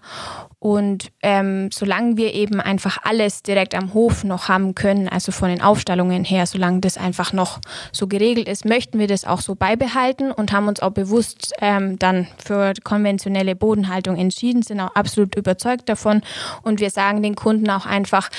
Und 0.58 1.12
ähm, 1.22 1.68
solange 1.70 2.16
wir 2.16 2.32
eben 2.32 2.62
einfach 2.62 2.98
alles 3.04 3.42
direkt 3.42 3.74
am 3.74 3.92
Hof 3.92 4.24
noch 4.24 4.48
haben 4.48 4.74
können, 4.74 5.06
also 5.06 5.30
von 5.30 5.50
den 5.50 5.60
Aufstallungen 5.60 6.24
her, 6.24 6.46
solange 6.46 6.80
das 6.80 6.96
einfach 6.96 7.34
noch 7.34 7.60
so 7.92 8.06
geregelt 8.06 8.48
ist, 8.48 8.64
möchten 8.64 8.98
wir 8.98 9.06
das 9.06 9.26
auch 9.26 9.42
so 9.42 9.54
beibehalten 9.54 10.32
und 10.32 10.52
haben 10.52 10.66
uns 10.66 10.80
auch 10.80 10.92
bewusst 10.92 11.52
ähm, 11.60 11.98
dann 11.98 12.26
für 12.38 12.72
konventionelle 12.82 13.54
Bodenhaltung 13.54 14.16
entschieden, 14.16 14.62
sind 14.62 14.80
auch 14.80 14.94
absolut 14.94 15.36
überzeugt 15.36 15.90
davon. 15.90 16.22
Und 16.62 16.80
wir 16.80 16.90
sagen 16.90 17.22
den 17.22 17.34
Kunden 17.34 17.68
auch 17.68 17.84
einfach, 17.84 18.30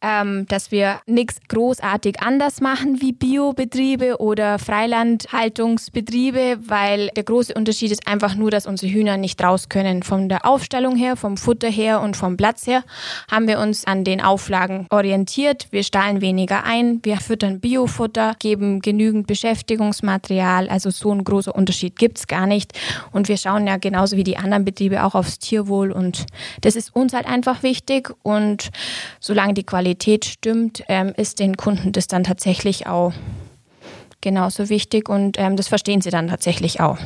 ähm, 0.00 0.46
dass 0.48 0.70
wir 0.70 1.00
nichts 1.06 1.36
großartig 1.48 2.20
anders 2.20 2.60
machen 2.60 3.00
wie 3.00 3.12
Biobetriebe 3.12 4.20
oder 4.20 4.58
Freilandhaltungsbetriebe, 4.58 6.58
weil 6.66 7.08
der 7.08 7.24
große 7.24 7.54
Unterschied 7.54 7.92
ist 7.92 8.06
einfach 8.06 8.34
nur, 8.34 8.50
dass 8.50 8.66
unsere 8.66 8.92
Hühner 8.92 9.16
nicht 9.16 9.42
raus 9.42 9.68
können 9.68 10.02
von 10.02 10.28
der 10.28 10.46
Aufstallung 10.46 10.96
her, 10.96 11.16
vom 11.16 11.36
Futter 11.36 11.58
Futter 11.58 11.70
her 11.70 12.00
und 12.00 12.16
vom 12.16 12.36
Platz 12.36 12.66
her 12.66 12.84
haben 13.30 13.48
wir 13.48 13.58
uns 13.58 13.84
an 13.84 14.04
den 14.04 14.20
Auflagen 14.20 14.86
orientiert. 14.90 15.66
Wir 15.70 15.82
stahlen 15.82 16.20
weniger 16.20 16.64
ein, 16.64 17.00
wir 17.02 17.16
füttern 17.16 17.58
Biofutter, 17.58 18.34
geben 18.38 18.80
genügend 18.80 19.26
Beschäftigungsmaterial. 19.26 20.68
Also 20.68 20.90
so 20.90 21.10
ein 21.10 21.24
großer 21.24 21.54
Unterschied 21.54 21.96
gibt 21.96 22.18
es 22.18 22.26
gar 22.26 22.46
nicht. 22.46 22.78
Und 23.12 23.28
wir 23.28 23.36
schauen 23.36 23.66
ja 23.66 23.76
genauso 23.76 24.16
wie 24.16 24.24
die 24.24 24.36
anderen 24.36 24.64
Betriebe 24.64 25.02
auch 25.02 25.14
aufs 25.14 25.38
Tierwohl. 25.38 25.90
Und 25.90 26.26
das 26.60 26.76
ist 26.76 26.94
uns 26.94 27.12
halt 27.12 27.26
einfach 27.26 27.62
wichtig. 27.62 28.10
Und 28.22 28.70
solange 29.20 29.54
die 29.54 29.64
Qualität 29.64 29.87
stimmt, 30.24 30.82
ähm, 30.88 31.12
ist 31.16 31.38
den 31.38 31.56
Kunden 31.56 31.92
das 31.92 32.06
dann 32.06 32.24
tatsächlich 32.24 32.86
auch 32.86 33.12
genauso 34.20 34.68
wichtig. 34.68 35.08
Und 35.08 35.38
ähm, 35.38 35.56
das 35.56 35.68
verstehen 35.68 36.00
sie 36.00 36.10
dann 36.10 36.28
tatsächlich 36.28 36.80
auch. 36.80 36.98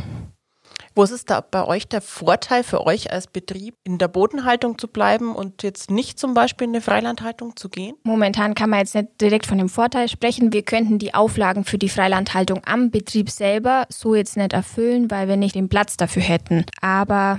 Wo 0.95 1.03
ist 1.03 1.11
es 1.11 1.25
da 1.25 1.41
bei 1.41 1.65
euch 1.67 1.89
der 1.89 2.03
Vorteil 2.03 2.63
für 2.63 2.87
euch 2.87 3.11
als 3.11 3.27
Betrieb, 3.27 3.75
in 3.83 3.97
der 3.97 4.09
Bodenhaltung 4.09 4.77
zu 4.77 4.89
bleiben 4.89 5.35
und 5.35 5.63
jetzt 5.63 5.91
nicht 5.91 6.19
zum 6.19 6.35
Beispiel 6.35 6.67
in 6.67 6.75
eine 6.75 6.83
Freilandhaltung 6.83 7.57
zu 7.57 7.71
gehen? 7.71 7.95
Momentan 8.03 8.55
kann 8.55 8.69
man 8.69 8.81
jetzt 8.81 8.95
nicht 8.95 9.09
direkt 9.19 9.47
von 9.47 9.57
dem 9.57 9.71
Vorteil 9.71 10.09
sprechen. 10.09 10.53
Wir 10.53 10.63
könnten 10.63 10.99
die 10.99 11.15
Auflagen 11.15 11.65
für 11.65 11.79
die 11.79 11.89
Freilandhaltung 11.89 12.61
am 12.67 12.91
Betrieb 12.91 13.31
selber 13.31 13.87
so 13.89 14.15
jetzt 14.15 14.37
nicht 14.37 14.53
erfüllen, 14.53 15.11
weil 15.11 15.29
wir 15.29 15.39
nicht 15.39 15.55
den 15.55 15.71
Platz 15.71 15.97
dafür 15.97 16.23
hätten. 16.23 16.67
Aber 16.83 17.39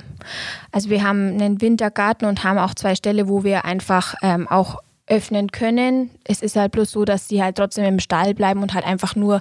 also 0.72 0.90
wir 0.90 1.04
haben 1.04 1.34
einen 1.34 1.62
Wintergarten 1.62 2.28
und 2.28 2.44
haben 2.44 2.58
auch 2.58 2.74
zwei 2.74 2.96
Stellen, 2.96 3.30
wo 3.30 3.44
wir 3.44 3.66
einfach 3.66 4.16
ähm, 4.24 4.48
auch 4.48 4.80
öffnen 5.08 5.52
können. 5.52 6.12
Es 6.24 6.42
ist 6.42 6.56
halt 6.56 6.72
bloß 6.72 6.92
so, 6.92 7.06
dass 7.06 7.28
sie 7.28 7.44
halt 7.44 7.58
trotzdem 7.58 7.86
im 7.86 8.00
Stall 8.00 8.34
bleiben 8.34 8.62
und 8.62 8.74
halt 8.74 8.86
einfach 8.86 9.16
nur 9.16 9.40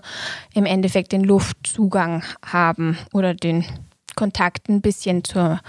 im 0.54 0.66
Endeffekt 0.66 1.12
den 1.12 1.22
Luftzugang 1.24 2.24
haben 2.44 2.98
oder 3.12 3.34
den 3.34 3.64
Kontakt 4.16 4.68
ein 4.68 4.80
bisschen 4.80 5.24
zur 5.24 5.60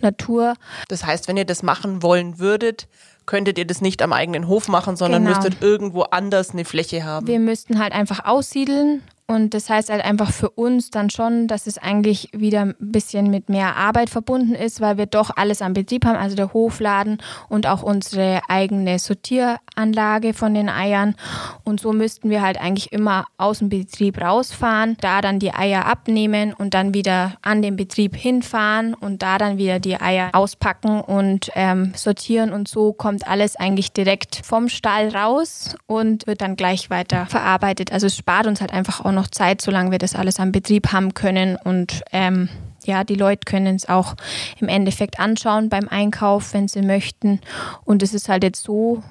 Natur. 0.00 0.54
Das 0.88 1.04
heißt, 1.04 1.28
wenn 1.28 1.36
ihr 1.36 1.44
das 1.44 1.62
machen 1.62 2.02
wollen 2.02 2.38
würdet, 2.38 2.88
könntet 3.26 3.58
ihr 3.58 3.66
das 3.66 3.80
nicht 3.80 4.02
am 4.02 4.12
eigenen 4.12 4.48
Hof 4.48 4.68
machen, 4.68 4.96
sondern 4.96 5.24
genau. 5.24 5.36
müsstet 5.36 5.62
irgendwo 5.62 6.02
anders 6.02 6.50
eine 6.50 6.64
Fläche 6.64 7.04
haben. 7.04 7.26
Wir 7.26 7.38
müssten 7.38 7.78
halt 7.78 7.92
einfach 7.92 8.24
aussiedeln 8.24 9.02
und 9.30 9.54
das 9.54 9.70
heißt 9.70 9.90
halt 9.90 10.04
einfach 10.04 10.32
für 10.32 10.50
uns 10.50 10.90
dann 10.90 11.08
schon, 11.08 11.46
dass 11.46 11.68
es 11.68 11.78
eigentlich 11.78 12.30
wieder 12.32 12.62
ein 12.62 12.74
bisschen 12.80 13.30
mit 13.30 13.48
mehr 13.48 13.76
Arbeit 13.76 14.10
verbunden 14.10 14.56
ist, 14.56 14.80
weil 14.80 14.98
wir 14.98 15.06
doch 15.06 15.30
alles 15.36 15.62
am 15.62 15.72
Betrieb 15.72 16.04
haben, 16.04 16.16
also 16.16 16.34
der 16.34 16.52
Hofladen 16.52 17.18
und 17.48 17.68
auch 17.68 17.84
unsere 17.84 18.40
eigene 18.48 18.98
Sortieranlage 18.98 20.34
von 20.34 20.52
den 20.52 20.68
Eiern. 20.68 21.14
Und 21.62 21.78
so 21.78 21.92
müssten 21.92 22.28
wir 22.28 22.42
halt 22.42 22.60
eigentlich 22.60 22.90
immer 22.90 23.26
aus 23.38 23.60
dem 23.60 23.68
Betrieb 23.68 24.20
rausfahren, 24.20 24.96
da 25.00 25.20
dann 25.20 25.38
die 25.38 25.54
Eier 25.54 25.86
abnehmen 25.86 26.52
und 26.52 26.74
dann 26.74 26.92
wieder 26.92 27.34
an 27.40 27.62
den 27.62 27.76
Betrieb 27.76 28.16
hinfahren 28.16 28.94
und 28.94 29.22
da 29.22 29.38
dann 29.38 29.58
wieder 29.58 29.78
die 29.78 30.00
Eier 30.00 30.30
auspacken 30.32 31.00
und 31.00 31.52
ähm, 31.54 31.92
sortieren. 31.94 32.52
Und 32.52 32.66
so 32.66 32.92
kommt 32.92 33.28
alles 33.28 33.54
eigentlich 33.54 33.92
direkt 33.92 34.40
vom 34.44 34.68
Stall 34.68 35.14
raus 35.14 35.76
und 35.86 36.26
wird 36.26 36.40
dann 36.40 36.56
gleich 36.56 36.90
weiter 36.90 37.26
verarbeitet. 37.26 37.92
Also 37.92 38.08
es 38.08 38.16
spart 38.16 38.48
uns 38.48 38.60
halt 38.60 38.72
einfach 38.72 39.04
auch 39.04 39.12
noch 39.12 39.19
noch 39.20 39.28
Zeit, 39.28 39.60
solange 39.60 39.90
wir 39.90 39.98
das 39.98 40.14
alles 40.14 40.40
am 40.40 40.52
Betrieb 40.52 40.92
haben 40.92 41.14
können. 41.14 41.56
Und 41.56 42.02
ähm, 42.12 42.48
ja, 42.84 43.04
die 43.04 43.14
Leute 43.14 43.42
können 43.44 43.76
es 43.76 43.88
auch 43.88 44.14
im 44.58 44.68
Endeffekt 44.68 45.20
anschauen 45.20 45.68
beim 45.68 45.88
Einkauf, 45.88 46.54
wenn 46.54 46.68
sie 46.68 46.82
möchten. 46.82 47.40
Und 47.84 48.02
es 48.02 48.14
ist 48.14 48.28
halt 48.28 48.42
jetzt 48.42 48.62
so, 48.62 49.02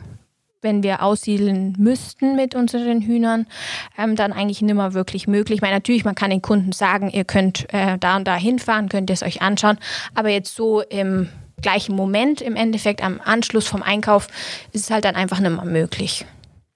wenn 0.62 0.84
wir 0.84 1.04
aussiedeln 1.04 1.76
müssten 1.78 2.36
mit 2.36 2.56
unseren 2.56 3.02
Hühnern, 3.02 3.48
ähm, 3.98 4.16
dann 4.16 4.34
eigentlich 4.34 4.62
nicht 4.62 4.76
mehr 4.76 4.94
wirklich 4.94 5.28
möglich. 5.28 5.58
Ich 5.58 5.62
meine, 5.62 5.76
natürlich, 5.76 6.04
man 6.04 6.16
kann 6.16 6.32
den 6.32 6.42
Kunden 6.42 6.72
sagen, 6.72 7.10
ihr 7.10 7.24
könnt 7.24 7.72
äh, 7.74 7.98
da 7.98 8.18
und 8.18 8.28
da 8.28 8.36
hinfahren, 8.36 8.90
könnt 8.90 9.10
ihr 9.10 9.14
es 9.14 9.24
euch 9.24 9.42
anschauen, 9.42 9.78
aber 10.16 10.30
jetzt 10.30 10.56
so 10.56 10.82
im 10.82 11.30
gleichen 11.62 11.96
Moment, 11.96 12.42
im 12.42 12.56
Endeffekt 12.56 13.04
am 13.04 13.22
Anschluss 13.24 13.68
vom 13.68 13.84
Einkauf, 13.84 14.28
ist 14.74 14.86
es 14.86 14.92
halt 14.92 15.06
dann 15.06 15.16
einfach 15.16 15.40
nicht 15.40 15.52
mehr 15.52 15.66
möglich. 15.66 16.26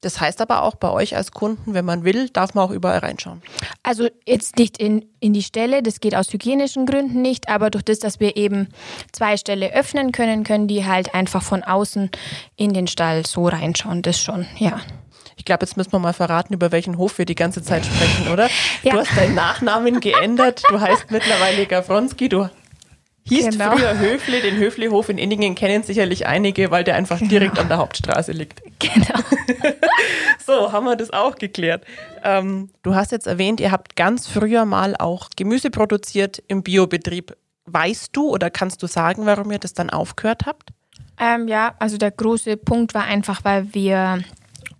Das 0.03 0.19
heißt 0.19 0.41
aber 0.41 0.63
auch 0.63 0.75
bei 0.75 0.89
euch 0.89 1.15
als 1.15 1.31
Kunden, 1.31 1.73
wenn 1.73 1.85
man 1.85 2.03
will, 2.03 2.29
darf 2.29 2.53
man 2.53 2.65
auch 2.65 2.71
überall 2.71 2.99
reinschauen. 2.99 3.41
Also 3.83 4.09
jetzt 4.25 4.57
nicht 4.57 4.77
in, 4.77 5.05
in 5.21 5.33
die 5.33 5.43
Stelle, 5.43 5.81
das 5.81 6.01
geht 6.01 6.13
aus 6.13 6.31
hygienischen 6.31 6.85
Gründen 6.85 7.21
nicht, 7.21 7.47
aber 7.47 7.69
durch 7.69 7.85
das, 7.85 7.99
dass 7.99 8.19
wir 8.19 8.35
eben 8.35 8.67
zwei 9.13 9.37
Ställe 9.37 9.73
öffnen 9.73 10.11
können, 10.11 10.43
können 10.43 10.67
die 10.67 10.85
halt 10.85 11.15
einfach 11.15 11.41
von 11.41 11.63
außen 11.63 12.11
in 12.57 12.73
den 12.73 12.87
Stall 12.87 13.25
so 13.25 13.47
reinschauen. 13.47 14.01
Das 14.01 14.19
schon, 14.19 14.45
ja. 14.57 14.81
Ich 15.37 15.45
glaube, 15.45 15.65
jetzt 15.65 15.77
müssen 15.77 15.93
wir 15.93 15.99
mal 15.99 16.13
verraten, 16.13 16.53
über 16.53 16.71
welchen 16.71 16.97
Hof 16.97 17.17
wir 17.17 17.25
die 17.25 17.35
ganze 17.35 17.63
Zeit 17.63 17.85
sprechen, 17.85 18.31
oder? 18.31 18.49
Ja. 18.83 18.93
Du 18.93 18.99
hast 18.99 19.17
deinen 19.17 19.35
Nachnamen 19.35 19.99
geändert. 19.99 20.63
Du 20.69 20.79
heißt 20.79 21.11
mittlerweile 21.11 21.65
Gafronski. 21.65 22.29
Du 22.29 22.49
Hieß 23.25 23.51
genau. 23.51 23.71
früher 23.71 23.97
Höfle, 23.97 24.41
den 24.41 24.57
Höflehof 24.57 25.07
in 25.07 25.17
Inningen 25.17 25.55
kennen 25.55 25.83
sicherlich 25.83 26.27
einige, 26.27 26.71
weil 26.71 26.83
der 26.83 26.95
einfach 26.95 27.19
genau. 27.19 27.29
direkt 27.29 27.57
an 27.57 27.69
der 27.69 27.77
Hauptstraße 27.77 28.33
liegt. 28.33 28.61
Genau. 28.79 29.19
so, 30.45 30.71
haben 30.73 30.85
wir 30.85 30.97
das 30.97 31.11
auch 31.11 31.35
geklärt. 31.35 31.85
Ähm, 32.23 32.69
du 32.81 32.95
hast 32.95 33.13
jetzt 33.13 33.27
erwähnt, 33.27 33.61
ihr 33.61 33.71
habt 33.71 33.95
ganz 33.95 34.27
früher 34.27 34.65
mal 34.65 34.95
auch 34.97 35.29
Gemüse 35.37 35.69
produziert 35.69 36.43
im 36.47 36.63
Biobetrieb. 36.63 37.35
Weißt 37.65 38.09
du 38.11 38.29
oder 38.29 38.49
kannst 38.49 38.83
du 38.83 38.87
sagen, 38.87 39.25
warum 39.25 39.51
ihr 39.51 39.59
das 39.59 39.73
dann 39.73 39.89
aufgehört 39.89 40.45
habt? 40.45 40.71
Ähm, 41.17 41.47
ja, 41.47 41.75
also 41.79 41.97
der 41.97 42.11
große 42.11 42.57
Punkt 42.57 42.93
war 42.93 43.05
einfach, 43.05 43.45
weil 43.45 43.73
wir 43.73 44.21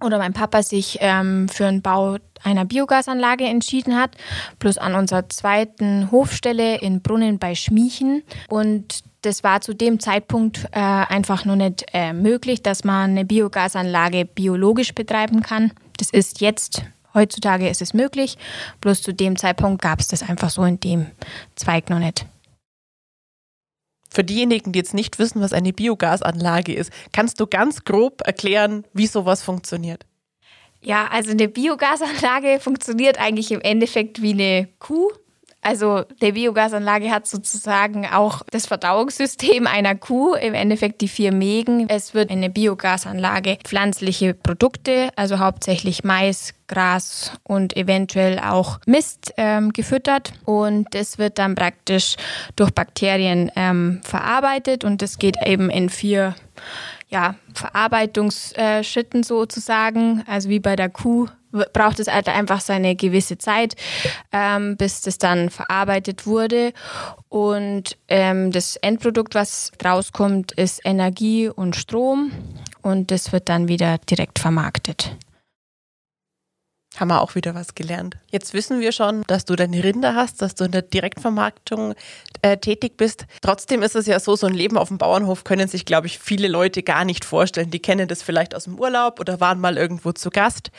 oder 0.02 0.18
mein 0.18 0.34
Papa 0.34 0.64
sich 0.64 0.98
ähm, 1.00 1.48
für 1.48 1.68
einen 1.68 1.82
Bau 1.82 2.18
einer 2.44 2.66
Biogasanlage 2.66 3.46
entschieden 3.46 3.96
hat, 3.96 4.16
plus 4.60 4.78
an 4.78 4.96
unserer 4.96 5.30
zweiten 5.30 6.12
Hofstelle 6.12 6.80
in 6.80 7.02
Brunnen 7.02 7.40
bei 7.40 7.56
Schmiechen. 7.56 8.24
Und 8.50 9.04
das 9.22 9.44
war 9.44 9.62
zu 9.62 9.74
dem 9.74 10.00
Zeitpunkt 10.00 10.66
äh, 10.72 10.80
einfach 10.80 11.46
noch 11.46 11.56
nicht 11.56 11.86
äh, 11.94 12.14
möglich, 12.14 12.62
dass 12.62 12.84
man 12.84 13.12
eine 13.12 13.26
Biogasanlage 13.26 14.26
biologisch 14.26 14.94
betreiben 14.94 15.42
kann. 15.42 15.72
Das 15.98 16.10
ist 16.10 16.42
jetzt, 16.42 16.84
heutzutage 17.14 17.70
ist 17.70 17.82
es 17.82 17.94
möglich, 17.94 18.38
bloß 18.82 19.02
zu 19.02 19.14
dem 19.14 19.38
Zeitpunkt 19.38 19.82
gab 19.82 20.00
es 20.00 20.08
das 20.08 20.24
einfach 20.28 20.50
so 20.50 20.64
in 20.64 20.80
dem 20.80 21.08
Zweig 21.56 21.90
noch 21.90 22.00
nicht. 22.00 22.26
Für 24.10 24.24
diejenigen, 24.24 24.74
die 24.74 24.80
jetzt 24.80 24.94
nicht 24.94 25.18
wissen, 25.18 25.42
was 25.42 25.54
eine 25.54 25.74
Biogasanlage 25.74 26.74
ist, 26.74 26.92
kannst 27.14 27.40
du 27.40 27.48
ganz 27.48 27.84
grob 27.84 28.22
erklären, 28.24 28.86
wie 28.94 29.08
sowas 29.08 29.42
funktioniert? 29.42 30.06
Ja, 30.84 31.08
also 31.12 31.32
eine 31.32 31.48
Biogasanlage 31.48 32.60
funktioniert 32.60 33.20
eigentlich 33.20 33.52
im 33.52 33.62
Endeffekt 33.62 34.22
wie 34.22 34.34
eine 34.34 34.68
Kuh. 34.80 35.12
Also 35.64 36.04
der 36.22 36.34
Biogasanlage 36.34 37.10
hat 37.10 37.26
sozusagen 37.26 38.06
auch 38.06 38.42
das 38.52 38.66
Verdauungssystem 38.66 39.66
einer 39.66 39.96
Kuh, 39.96 40.34
im 40.34 40.54
Endeffekt 40.54 41.00
die 41.00 41.08
vier 41.08 41.32
Mägen. 41.32 41.88
Es 41.88 42.14
wird 42.14 42.32
in 42.32 42.42
der 42.42 42.50
Biogasanlage 42.50 43.58
pflanzliche 43.64 44.34
Produkte, 44.34 45.10
also 45.16 45.40
hauptsächlich 45.40 46.04
Mais, 46.04 46.54
Gras 46.68 47.32
und 47.44 47.78
eventuell 47.78 48.40
auch 48.40 48.80
Mist 48.86 49.34
ähm, 49.38 49.72
gefüttert 49.72 50.34
und 50.44 50.94
das 50.94 51.18
wird 51.18 51.40
dann 51.40 51.56
praktisch 51.56 52.18
durch 52.58 52.72
Bakterien 52.72 53.50
ähm, 53.56 54.02
verarbeitet 54.04 54.84
und 54.84 55.02
das 55.02 55.18
geht 55.18 55.38
eben 55.46 55.70
in 55.70 55.90
vier 55.90 56.36
ja, 57.14 57.36
Verarbeitungsschritten 57.54 59.22
sozusagen, 59.22 60.24
also 60.28 60.50
wie 60.50 60.60
bei 60.60 60.76
der 60.76 60.90
Kuh 60.90 61.28
braucht 61.72 62.00
es 62.00 62.08
halt 62.08 62.28
einfach 62.28 62.60
seine 62.60 62.96
gewisse 62.96 63.38
Zeit, 63.38 63.76
ähm, 64.32 64.76
bis 64.76 65.02
das 65.02 65.20
dann 65.20 65.52
verarbeitet 65.52 66.26
wurde. 66.26 66.74
Und 67.30 68.00
ähm, 68.08 68.52
das 68.52 68.76
Endprodukt, 68.78 69.36
was 69.36 69.72
rauskommt, 69.86 70.54
ist 70.54 70.82
Energie 70.84 71.50
und 71.50 71.76
Strom. 71.76 72.32
Und 72.82 73.12
das 73.12 73.32
wird 73.32 73.50
dann 73.50 73.68
wieder 73.68 74.00
direkt 74.00 74.40
vermarktet. 74.40 75.16
Haben 76.96 77.08
wir 77.08 77.22
auch 77.22 77.34
wieder 77.34 77.56
was 77.56 77.74
gelernt. 77.74 78.18
Jetzt 78.30 78.54
wissen 78.54 78.80
wir 78.80 78.92
schon, 78.92 79.24
dass 79.26 79.46
du 79.46 79.56
deine 79.56 79.84
Rinder 79.84 80.14
hast, 80.14 80.42
dass 80.44 80.54
du 80.54 80.66
in 80.66 80.72
der 80.72 80.84
Direktvermarktung 80.84 81.96
äh, 82.44 82.58
tätig 82.58 82.98
bist. 82.98 83.26
Trotzdem 83.42 83.82
ist 83.82 83.96
es 83.96 84.06
ja 84.06 84.20
so, 84.20 84.36
so 84.36 84.46
ein 84.46 84.54
Leben 84.54 84.78
auf 84.78 84.90
dem 84.90 85.00
Bauernhof 85.00 85.44
können 85.44 85.68
sich, 85.68 85.86
glaube 85.86 86.06
ich, 86.06 86.20
viele 86.20 86.48
Leute 86.48 86.84
gar 86.84 87.04
nicht 87.04 87.26
vorstellen. 87.26 87.72
Die 87.72 87.82
kennen 87.82 88.08
das 88.08 88.22
vielleicht 88.22 88.54
aus 88.54 88.66
dem 88.66 88.80
Urlaub 88.80 89.20
oder 89.20 89.40
waren 89.40 89.60
mal 89.60 89.78
irgendwo 89.78 90.12
zu 90.12 90.30
Gast. 90.30 90.70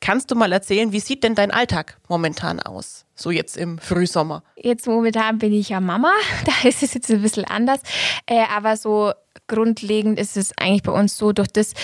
Kannst 0.00 0.30
du 0.30 0.36
mal 0.36 0.52
erzählen, 0.52 0.92
wie 0.92 1.00
sieht 1.00 1.24
denn 1.24 1.34
dein 1.34 1.50
Alltag 1.50 1.98
momentan 2.08 2.60
aus? 2.60 3.03
So 3.14 3.30
jetzt 3.30 3.56
im 3.56 3.78
Frühsommer. 3.78 4.42
Jetzt 4.56 4.86
momentan 4.86 5.38
bin 5.38 5.52
ich 5.52 5.68
ja 5.68 5.80
Mama, 5.80 6.12
da 6.44 6.68
ist 6.68 6.82
es 6.82 6.94
jetzt 6.94 7.10
ein 7.10 7.22
bisschen 7.22 7.44
anders. 7.44 7.80
Äh, 8.26 8.44
aber 8.54 8.76
so 8.76 9.12
grundlegend 9.46 10.18
ist 10.18 10.36
es 10.36 10.56
eigentlich 10.58 10.82
bei 10.82 10.92
uns 10.92 11.16
so, 11.16 11.32
durch 11.32 11.48
das, 11.48 11.74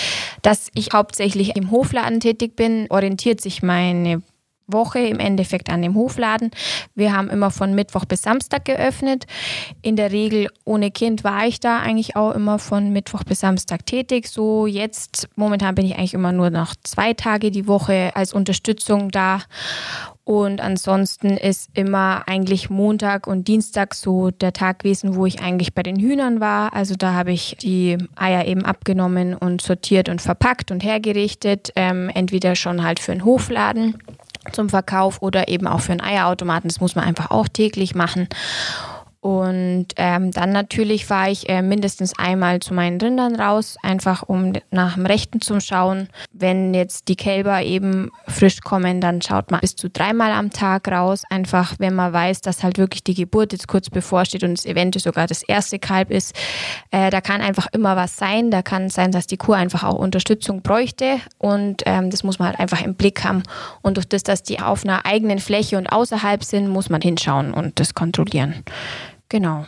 dass 0.42 0.68
ich 0.74 0.90
hauptsächlich 0.92 1.56
im 1.56 1.70
Hofladen 1.70 2.20
tätig 2.20 2.56
bin, 2.56 2.86
orientiert 2.90 3.40
sich 3.40 3.62
meine 3.62 4.22
Woche 4.72 4.98
im 5.00 5.18
Endeffekt 5.18 5.70
an 5.70 5.82
dem 5.82 5.94
Hofladen. 5.94 6.50
Wir 6.94 7.16
haben 7.16 7.30
immer 7.30 7.50
von 7.50 7.74
Mittwoch 7.74 8.04
bis 8.04 8.22
Samstag 8.22 8.64
geöffnet. 8.64 9.26
In 9.82 9.96
der 9.96 10.12
Regel 10.12 10.48
ohne 10.64 10.90
Kind 10.90 11.24
war 11.24 11.46
ich 11.46 11.60
da 11.60 11.78
eigentlich 11.78 12.16
auch 12.16 12.32
immer 12.32 12.58
von 12.58 12.92
Mittwoch 12.92 13.24
bis 13.24 13.40
Samstag 13.40 13.86
tätig. 13.86 14.28
So 14.28 14.66
jetzt 14.66 15.28
momentan 15.36 15.74
bin 15.74 15.86
ich 15.86 15.96
eigentlich 15.96 16.14
immer 16.14 16.32
nur 16.32 16.50
noch 16.50 16.74
zwei 16.82 17.14
Tage 17.14 17.50
die 17.50 17.66
Woche 17.66 18.12
als 18.14 18.32
Unterstützung 18.32 19.10
da 19.10 19.40
und 20.30 20.60
ansonsten 20.60 21.30
ist 21.30 21.70
immer 21.74 22.22
eigentlich 22.28 22.70
Montag 22.70 23.26
und 23.26 23.48
Dienstag 23.48 23.96
so 23.96 24.30
der 24.30 24.52
Tag 24.52 24.78
gewesen, 24.78 25.16
wo 25.16 25.26
ich 25.26 25.42
eigentlich 25.42 25.74
bei 25.74 25.82
den 25.82 25.98
Hühnern 25.98 26.38
war. 26.38 26.72
Also 26.72 26.94
da 26.94 27.14
habe 27.14 27.32
ich 27.32 27.56
die 27.60 27.98
Eier 28.14 28.46
eben 28.46 28.64
abgenommen 28.64 29.34
und 29.34 29.60
sortiert 29.60 30.08
und 30.08 30.22
verpackt 30.22 30.70
und 30.70 30.84
hergerichtet. 30.84 31.72
Ähm, 31.74 32.10
entweder 32.14 32.54
schon 32.54 32.84
halt 32.84 33.00
für 33.00 33.10
einen 33.10 33.24
Hofladen 33.24 33.96
zum 34.52 34.68
Verkauf 34.68 35.22
oder 35.22 35.48
eben 35.48 35.66
auch 35.66 35.80
für 35.80 35.92
einen 35.92 36.00
Eierautomaten. 36.00 36.68
Das 36.68 36.80
muss 36.80 36.94
man 36.94 37.04
einfach 37.04 37.30
auch 37.30 37.48
täglich 37.48 37.94
machen. 37.94 38.28
Und 39.22 39.88
ähm, 39.96 40.30
dann 40.30 40.50
natürlich 40.52 41.04
fahre 41.04 41.30
ich 41.30 41.46
äh, 41.50 41.60
mindestens 41.60 42.18
einmal 42.18 42.60
zu 42.60 42.72
meinen 42.72 42.98
Rindern 42.98 43.36
raus, 43.36 43.76
einfach 43.82 44.22
um 44.22 44.54
nach 44.70 44.94
dem 44.94 45.04
Rechten 45.04 45.42
zu 45.42 45.60
schauen. 45.60 46.08
Wenn 46.32 46.72
jetzt 46.72 47.08
die 47.08 47.16
Kälber 47.16 47.62
eben 47.62 48.10
frisch 48.26 48.62
kommen, 48.62 49.02
dann 49.02 49.20
schaut 49.20 49.50
man 49.50 49.60
bis 49.60 49.76
zu 49.76 49.90
dreimal 49.90 50.32
am 50.32 50.50
Tag 50.50 50.88
raus. 50.88 51.24
Einfach, 51.28 51.74
wenn 51.78 51.94
man 51.94 52.14
weiß, 52.14 52.40
dass 52.40 52.62
halt 52.62 52.78
wirklich 52.78 53.04
die 53.04 53.14
Geburt 53.14 53.52
jetzt 53.52 53.68
kurz 53.68 53.90
bevorsteht 53.90 54.42
und 54.42 54.52
es 54.52 54.64
eventuell 54.64 55.02
sogar 55.02 55.26
das 55.26 55.42
erste 55.42 55.78
Kalb 55.78 56.10
ist. 56.10 56.34
Äh, 56.90 57.10
da 57.10 57.20
kann 57.20 57.42
einfach 57.42 57.66
immer 57.72 57.96
was 57.96 58.16
sein. 58.16 58.50
Da 58.50 58.62
kann 58.62 58.88
sein, 58.88 59.12
dass 59.12 59.26
die 59.26 59.36
Kuh 59.36 59.52
einfach 59.52 59.84
auch 59.84 59.96
Unterstützung 59.96 60.62
bräuchte. 60.62 61.18
Und 61.36 61.82
ähm, 61.84 62.08
das 62.08 62.24
muss 62.24 62.38
man 62.38 62.48
halt 62.48 62.58
einfach 62.58 62.80
im 62.82 62.94
Blick 62.94 63.22
haben. 63.22 63.42
Und 63.82 63.98
durch 63.98 64.08
das, 64.08 64.22
dass 64.22 64.42
die 64.42 64.60
auf 64.60 64.82
einer 64.84 65.04
eigenen 65.04 65.40
Fläche 65.40 65.76
und 65.76 65.88
außerhalb 65.88 66.42
sind, 66.42 66.68
muss 66.68 66.88
man 66.88 67.02
hinschauen 67.02 67.52
und 67.52 67.78
das 67.80 67.92
kontrollieren. 67.92 68.64
Genau. 69.30 69.64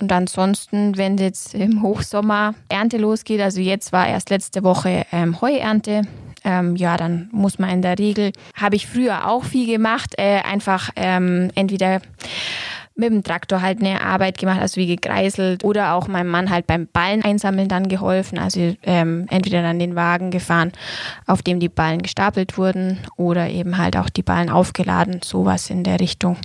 Und 0.00 0.10
ansonsten, 0.12 0.96
wenn 0.96 1.18
jetzt 1.18 1.54
im 1.54 1.82
Hochsommer 1.82 2.54
Ernte 2.70 2.96
losgeht, 2.96 3.42
also 3.42 3.60
jetzt 3.60 3.92
war 3.92 4.08
erst 4.08 4.30
letzte 4.30 4.62
Woche 4.62 5.04
ähm, 5.12 5.38
Heuernte, 5.42 6.02
ähm, 6.42 6.74
ja, 6.76 6.96
dann 6.96 7.28
muss 7.32 7.58
man 7.58 7.68
in 7.68 7.82
der 7.82 7.98
Regel, 7.98 8.32
habe 8.54 8.76
ich 8.76 8.86
früher 8.86 9.28
auch 9.28 9.44
viel 9.44 9.66
gemacht, 9.66 10.14
äh, 10.16 10.40
einfach 10.40 10.88
ähm, 10.96 11.50
entweder 11.54 12.00
mit 13.00 13.10
dem 13.10 13.24
Traktor 13.24 13.62
halt 13.62 13.80
eine 13.80 14.02
Arbeit 14.02 14.38
gemacht, 14.38 14.60
also 14.60 14.80
wie 14.80 14.86
gekreiselt 14.86 15.64
oder 15.64 15.94
auch 15.94 16.06
meinem 16.06 16.28
Mann 16.28 16.50
halt 16.50 16.66
beim 16.66 16.86
Ballen 16.86 17.24
einsammeln 17.24 17.68
dann 17.68 17.88
geholfen. 17.88 18.38
Also 18.38 18.76
ähm, 18.84 19.26
entweder 19.30 19.62
dann 19.62 19.78
den 19.78 19.96
Wagen 19.96 20.30
gefahren, 20.30 20.72
auf 21.26 21.42
dem 21.42 21.58
die 21.58 21.68
Ballen 21.68 22.02
gestapelt 22.02 22.56
wurden 22.56 23.00
oder 23.16 23.48
eben 23.48 23.78
halt 23.78 23.96
auch 23.96 24.08
die 24.08 24.22
Ballen 24.22 24.50
aufgeladen, 24.50 25.20
sowas 25.24 25.70
in 25.70 25.82
der 25.82 25.98
Richtung. 25.98 26.36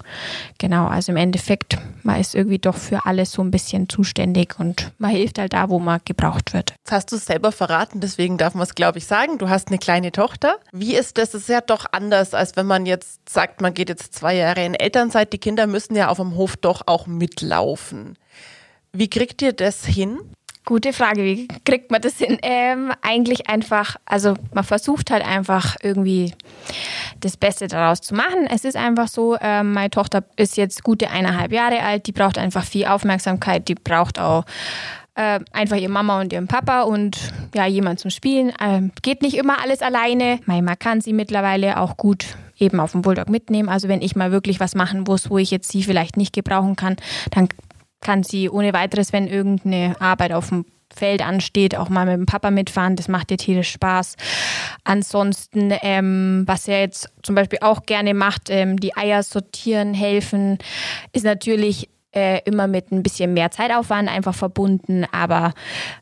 Genau, 0.57 0.87
also 0.87 1.11
im 1.11 1.17
Endeffekt, 1.17 1.77
man 2.03 2.19
ist 2.19 2.33
irgendwie 2.33 2.59
doch 2.59 2.75
für 2.75 3.05
alles 3.05 3.31
so 3.31 3.43
ein 3.43 3.51
bisschen 3.51 3.87
zuständig 3.89 4.55
und 4.57 4.91
man 4.97 5.11
hilft 5.11 5.37
halt 5.37 5.53
da, 5.53 5.69
wo 5.69 5.79
man 5.79 5.99
gebraucht 6.05 6.53
wird. 6.53 6.71
Jetzt 6.79 6.91
hast 6.91 7.11
du 7.11 7.17
es 7.17 7.25
selber 7.25 7.51
verraten, 7.51 7.99
deswegen 7.99 8.37
darf 8.37 8.55
man 8.55 8.63
es, 8.63 8.73
glaube 8.73 8.97
ich, 8.97 9.05
sagen. 9.05 9.37
Du 9.37 9.49
hast 9.49 9.67
eine 9.67 9.77
kleine 9.77 10.11
Tochter. 10.11 10.55
Wie 10.71 10.95
ist 10.95 11.17
das? 11.17 11.25
Das 11.25 11.41
ist 11.41 11.49
ja 11.49 11.59
doch 11.59 11.87
anders, 11.91 12.33
als 12.33 12.55
wenn 12.55 12.65
man 12.65 12.85
jetzt 12.85 13.27
sagt, 13.27 13.59
man 13.59 13.73
geht 13.73 13.89
jetzt 13.89 14.13
zwei 14.13 14.35
Jahre 14.35 14.63
in 14.63 14.73
Elternzeit. 14.73 15.33
Die 15.33 15.37
Kinder 15.37 15.67
müssen 15.67 15.95
ja 15.95 16.07
auf 16.07 16.17
dem 16.17 16.35
Hof 16.35 16.44
Bahnhof 16.45 16.57
doch 16.57 16.81
auch 16.85 17.07
mitlaufen. 17.07 18.17
Wie 18.93 19.09
kriegt 19.09 19.41
ihr 19.41 19.53
das 19.53 19.85
hin? 19.85 20.19
Gute 20.63 20.93
Frage, 20.93 21.23
wie 21.23 21.47
kriegt 21.63 21.91
man 21.91 22.01
das 22.01 22.17
hin? 22.17 22.39
Ähm, 22.41 22.91
eigentlich 23.01 23.49
einfach, 23.49 23.97
also 24.05 24.33
man 24.53 24.63
versucht 24.63 25.11
halt 25.11 25.23
einfach 25.23 25.75
irgendwie 25.83 26.33
das 27.19 27.37
Beste 27.37 27.67
daraus 27.67 28.01
zu 28.01 28.15
machen. 28.15 28.47
Es 28.49 28.63
ist 28.63 28.75
einfach 28.75 29.07
so, 29.07 29.35
äh, 29.35 29.63
meine 29.63 29.91
Tochter 29.91 30.23
ist 30.37 30.57
jetzt 30.57 30.83
gute 30.83 31.09
eineinhalb 31.09 31.51
Jahre 31.51 31.81
alt, 31.81 32.07
die 32.07 32.11
braucht 32.11 32.37
einfach 32.37 32.63
viel 32.63 32.85
Aufmerksamkeit, 32.85 33.67
die 33.67 33.75
braucht 33.75 34.19
auch 34.19 34.45
äh, 35.15 35.39
einfach 35.51 35.77
ihre 35.77 35.91
Mama 35.91 36.19
und 36.19 36.33
ihren 36.33 36.47
Papa 36.47 36.81
und 36.81 37.17
ja, 37.53 37.67
jemand 37.67 37.99
zum 37.99 38.09
Spielen. 38.09 38.49
Äh, 38.59 38.89
geht 39.03 39.21
nicht 39.21 39.37
immer 39.37 39.61
alles 39.61 39.81
alleine. 39.81 40.39
Man 40.45 40.79
kann 40.79 41.01
sie 41.01 41.13
mittlerweile 41.13 41.79
auch 41.79 41.95
gut 41.95 42.37
eben 42.57 42.79
auf 42.79 42.91
dem 42.91 43.01
Bulldog 43.01 43.29
mitnehmen. 43.29 43.69
Also 43.69 43.87
wenn 43.87 44.01
ich 44.01 44.15
mal 44.15 44.31
wirklich 44.31 44.59
was 44.59 44.75
machen 44.75 45.01
muss, 45.07 45.29
wo 45.29 45.37
ich 45.37 45.51
jetzt 45.51 45.71
sie 45.71 45.83
vielleicht 45.83 46.17
nicht 46.17 46.33
gebrauchen 46.33 46.75
kann, 46.75 46.95
dann 47.31 47.49
kann 48.01 48.23
sie 48.23 48.49
ohne 48.49 48.73
weiteres, 48.73 49.13
wenn 49.13 49.27
irgendeine 49.27 49.95
Arbeit 49.99 50.31
auf 50.31 50.49
dem 50.49 50.65
Feld 50.93 51.21
ansteht, 51.21 51.75
auch 51.75 51.89
mal 51.89 52.05
mit 52.05 52.15
dem 52.15 52.25
Papa 52.25 52.51
mitfahren. 52.51 52.95
Das 52.95 53.07
macht 53.07 53.31
ihr 53.31 53.37
tierisch 53.37 53.71
Spaß. 53.71 54.15
Ansonsten, 54.83 55.73
ähm, 55.81 56.43
was 56.45 56.67
er 56.67 56.81
jetzt 56.81 57.09
zum 57.23 57.35
Beispiel 57.35 57.59
auch 57.61 57.83
gerne 57.83 58.13
macht, 58.13 58.49
ähm, 58.49 58.79
die 58.79 58.95
Eier 58.95 59.23
sortieren, 59.23 59.93
helfen, 59.93 60.57
ist 61.11 61.25
natürlich 61.25 61.89
äh, 62.15 62.41
immer 62.45 62.67
mit 62.67 62.91
ein 62.91 63.03
bisschen 63.03 63.33
mehr 63.33 63.51
Zeitaufwand 63.51 64.09
einfach 64.09 64.33
verbunden. 64.33 65.05
Aber 65.11 65.53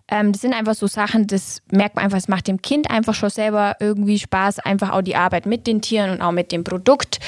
ähm, 0.07 0.31
das 0.31 0.41
sind 0.41 0.53
einfach 0.53 0.75
so 0.75 0.87
Sachen, 0.87 1.27
das 1.27 1.61
merkt 1.71 1.95
man 1.95 2.05
einfach, 2.05 2.17
es 2.17 2.27
macht 2.27 2.47
dem 2.47 2.61
Kind 2.61 2.89
einfach 2.91 3.13
schon 3.13 3.29
selber 3.29 3.75
irgendwie 3.79 4.19
Spaß, 4.19 4.59
einfach 4.59 4.91
auch 4.91 5.01
die 5.01 5.15
Arbeit 5.15 5.45
mit 5.45 5.67
den 5.67 5.81
Tieren 5.81 6.11
und 6.11 6.21
auch 6.21 6.31
mit 6.31 6.51
dem 6.51 6.63
Produkt. 6.63 7.19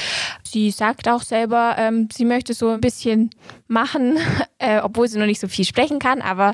Sie 0.43 0.71
sagt 0.71 1.07
auch 1.09 1.21
selber, 1.21 1.75
ähm, 1.77 2.07
sie 2.11 2.25
möchte 2.25 2.53
so 2.53 2.69
ein 2.69 2.81
bisschen 2.81 3.31
machen, 3.67 4.17
äh, 4.59 4.79
obwohl 4.79 5.07
sie 5.07 5.19
noch 5.19 5.25
nicht 5.25 5.39
so 5.39 5.47
viel 5.47 5.65
sprechen 5.65 5.99
kann, 5.99 6.21
aber 6.21 6.53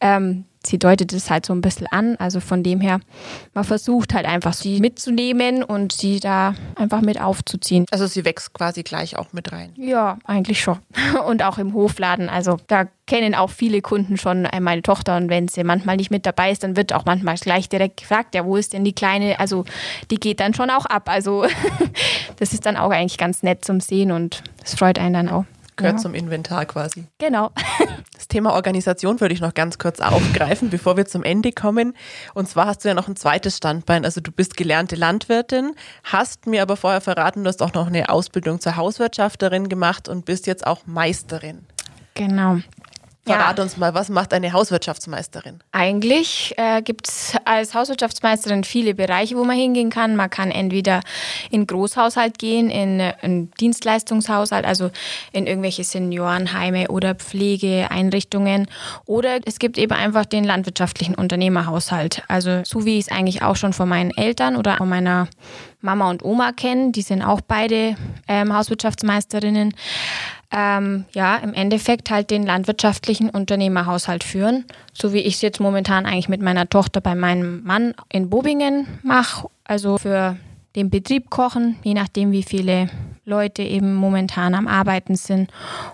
ähm, 0.00 0.44
sie 0.66 0.78
deutet 0.78 1.12
es 1.12 1.30
halt 1.30 1.46
so 1.46 1.52
ein 1.52 1.60
bisschen 1.60 1.86
an. 1.86 2.16
Also 2.16 2.40
von 2.40 2.62
dem 2.62 2.80
her, 2.80 3.00
man 3.54 3.64
versucht 3.64 4.14
halt 4.14 4.26
einfach 4.26 4.52
sie 4.52 4.80
mitzunehmen 4.80 5.62
und 5.62 5.92
sie 5.92 6.20
da 6.20 6.54
einfach 6.76 7.00
mit 7.00 7.20
aufzuziehen. 7.20 7.86
Also 7.90 8.06
sie 8.06 8.24
wächst 8.24 8.52
quasi 8.52 8.82
gleich 8.82 9.16
auch 9.16 9.32
mit 9.32 9.52
rein. 9.52 9.72
Ja, 9.76 10.18
eigentlich 10.24 10.60
schon. 10.60 10.78
Und 11.26 11.42
auch 11.42 11.58
im 11.58 11.74
Hofladen. 11.74 12.28
Also 12.28 12.58
da 12.66 12.86
kennen 13.06 13.34
auch 13.34 13.50
viele 13.50 13.80
Kunden 13.82 14.16
schon 14.16 14.44
äh, 14.46 14.60
meine 14.60 14.82
Tochter 14.82 15.16
und 15.16 15.28
wenn 15.28 15.48
sie 15.48 15.62
manchmal 15.62 15.96
nicht 15.96 16.10
mit 16.10 16.24
dabei 16.24 16.50
ist, 16.50 16.62
dann 16.62 16.76
wird 16.76 16.92
auch 16.92 17.04
manchmal 17.04 17.36
gleich 17.36 17.68
direkt 17.68 17.98
gefragt, 17.98 18.34
ja, 18.34 18.44
wo 18.44 18.56
ist 18.56 18.72
denn 18.72 18.84
die 18.84 18.94
Kleine? 18.94 19.38
Also 19.38 19.64
die 20.10 20.16
geht 20.16 20.40
dann 20.40 20.54
schon 20.54 20.70
auch 20.70 20.86
ab. 20.86 21.08
Also 21.08 21.44
das 22.38 22.52
ist 22.52 22.66
dann 22.66 22.76
auch 22.76 22.90
eigentlich 22.90 23.18
ganz 23.18 23.42
nett 23.42 23.64
zum 23.64 23.80
Sehen 23.80 24.10
und 24.10 24.42
es 24.62 24.74
freut 24.74 24.98
einen 24.98 25.14
dann 25.14 25.28
auch. 25.28 25.44
Gehört 25.76 25.96
ja. 25.96 26.02
zum 26.02 26.14
Inventar 26.14 26.66
quasi. 26.66 27.06
Genau. 27.18 27.50
Das 28.14 28.28
Thema 28.28 28.54
Organisation 28.54 29.20
würde 29.20 29.34
ich 29.34 29.40
noch 29.40 29.54
ganz 29.54 29.76
kurz 29.76 30.00
aufgreifen, 30.00 30.70
bevor 30.70 30.96
wir 30.96 31.04
zum 31.04 31.24
Ende 31.24 31.52
kommen. 31.52 31.94
Und 32.32 32.48
zwar 32.48 32.66
hast 32.66 32.84
du 32.84 32.88
ja 32.88 32.94
noch 32.94 33.08
ein 33.08 33.16
zweites 33.16 33.56
Standbein. 33.56 34.04
Also 34.04 34.20
du 34.20 34.30
bist 34.30 34.56
gelernte 34.56 34.94
Landwirtin, 34.96 35.74
hast 36.04 36.46
mir 36.46 36.62
aber 36.62 36.76
vorher 36.76 37.00
verraten, 37.00 37.42
du 37.42 37.48
hast 37.48 37.60
auch 37.60 37.74
noch 37.74 37.88
eine 37.88 38.08
Ausbildung 38.08 38.60
zur 38.60 38.76
Hauswirtschafterin 38.76 39.68
gemacht 39.68 40.08
und 40.08 40.24
bist 40.24 40.46
jetzt 40.46 40.66
auch 40.66 40.86
Meisterin. 40.86 41.66
Genau. 42.14 42.60
Verrat 43.26 43.56
ja. 43.56 43.64
uns 43.64 43.78
mal, 43.78 43.94
was 43.94 44.10
macht 44.10 44.34
eine 44.34 44.52
Hauswirtschaftsmeisterin? 44.52 45.60
Eigentlich 45.72 46.52
äh, 46.58 46.82
gibt 46.82 47.08
es 47.08 47.34
als 47.46 47.72
Hauswirtschaftsmeisterin 47.72 48.64
viele 48.64 48.94
Bereiche, 48.94 49.36
wo 49.36 49.44
man 49.44 49.56
hingehen 49.56 49.88
kann. 49.88 50.14
Man 50.14 50.28
kann 50.28 50.50
entweder 50.50 51.00
in 51.50 51.66
Großhaushalt 51.66 52.38
gehen, 52.38 52.68
in 52.68 53.00
einen 53.00 53.50
Dienstleistungshaushalt, 53.52 54.66
also 54.66 54.90
in 55.32 55.46
irgendwelche 55.46 55.84
Seniorenheime 55.84 56.88
oder 56.88 57.14
Pflegeeinrichtungen. 57.14 58.66
Oder 59.06 59.38
es 59.46 59.58
gibt 59.58 59.78
eben 59.78 59.92
einfach 59.92 60.26
den 60.26 60.44
landwirtschaftlichen 60.44 61.14
Unternehmerhaushalt. 61.14 62.22
Also 62.28 62.60
so 62.64 62.84
wie 62.84 62.98
ich 62.98 63.06
es 63.06 63.10
eigentlich 63.10 63.40
auch 63.40 63.56
schon 63.56 63.72
von 63.72 63.88
meinen 63.88 64.10
Eltern 64.10 64.54
oder 64.56 64.76
von 64.76 64.88
meiner 64.88 65.28
Mama 65.80 66.10
und 66.10 66.22
Oma 66.24 66.52
kenne. 66.52 66.92
Die 66.92 67.02
sind 67.02 67.22
auch 67.22 67.40
beide 67.40 67.96
ähm, 68.28 68.54
Hauswirtschaftsmeisterinnen 68.54 69.74
ähm, 70.54 71.04
ja, 71.14 71.36
im 71.36 71.52
Endeffekt 71.52 72.10
halt 72.10 72.30
den 72.30 72.44
landwirtschaftlichen 72.44 73.28
Unternehmerhaushalt 73.28 74.22
führen, 74.22 74.64
so 74.92 75.12
wie 75.12 75.18
ich 75.18 75.34
es 75.34 75.42
jetzt 75.42 75.60
momentan 75.60 76.06
eigentlich 76.06 76.28
mit 76.28 76.42
meiner 76.42 76.68
Tochter 76.68 77.00
bei 77.00 77.14
meinem 77.14 77.64
Mann 77.64 77.94
in 78.08 78.30
Bobingen 78.30 78.86
mache. 79.02 79.48
Also 79.64 79.98
für 79.98 80.36
den 80.76 80.90
Betrieb 80.90 81.30
kochen, 81.30 81.76
je 81.82 81.94
nachdem, 81.94 82.30
wie 82.30 82.44
viele 82.44 82.88
Leute 83.24 83.62
eben 83.62 83.94
momentan 83.94 84.54
am 84.54 84.68
Arbeiten 84.68 85.16
sind 85.16 85.50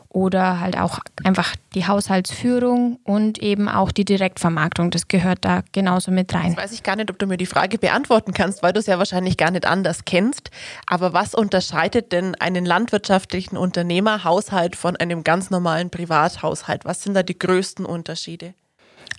oder 0.09 0.59
halt 0.61 0.77
auch 0.77 0.99
einfach 1.23 1.55
die 1.75 1.87
Haushaltsführung 1.87 2.99
und 3.05 3.39
eben 3.39 3.69
auch 3.69 3.93
die 3.93 4.05
Direktvermarktung. 4.05 4.91
Das 4.91 5.07
gehört 5.07 5.45
da 5.45 5.63
genauso 5.73 6.11
mit 6.11 6.35
rein. 6.35 6.49
Jetzt 6.49 6.57
weiß 6.57 6.73
ich 6.73 6.83
gar 6.83 6.97
nicht, 6.97 7.11
ob 7.11 7.19
du 7.19 7.27
mir 7.27 7.37
die 7.37 7.47
Frage 7.47 7.79
beantworten 7.79 8.33
kannst, 8.33 8.63
weil 8.63 8.73
du 8.73 8.81
es 8.81 8.87
ja 8.87 8.99
wahrscheinlich 8.99 9.37
gar 9.37 9.53
nicht 9.53 9.67
anders 9.67 10.05
kennst. 10.05 10.51
Aber 10.87 11.13
was 11.13 11.35
unterscheidet 11.35 12.11
denn 12.11 12.35
einen 12.35 12.65
landwirtschaftlichen 12.65 13.57
Unternehmerhaushalt 13.57 14.75
von 14.75 14.97
einem 14.97 15.23
ganz 15.23 15.51
normalen 15.51 15.91
Privathaushalt? 15.91 16.85
Was 16.85 17.03
sind 17.03 17.15
da 17.15 17.23
die 17.23 17.39
größten 17.39 17.85
Unterschiede? 17.85 18.55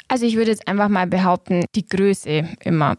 Also 0.08 0.26
ich 0.26 0.36
würde 0.36 0.52
jetzt 0.52 0.68
einfach 0.68 0.90
mal 0.90 1.08
behaupten, 1.08 1.64
die 1.74 1.86
Größe 1.86 2.44
immer. 2.64 2.98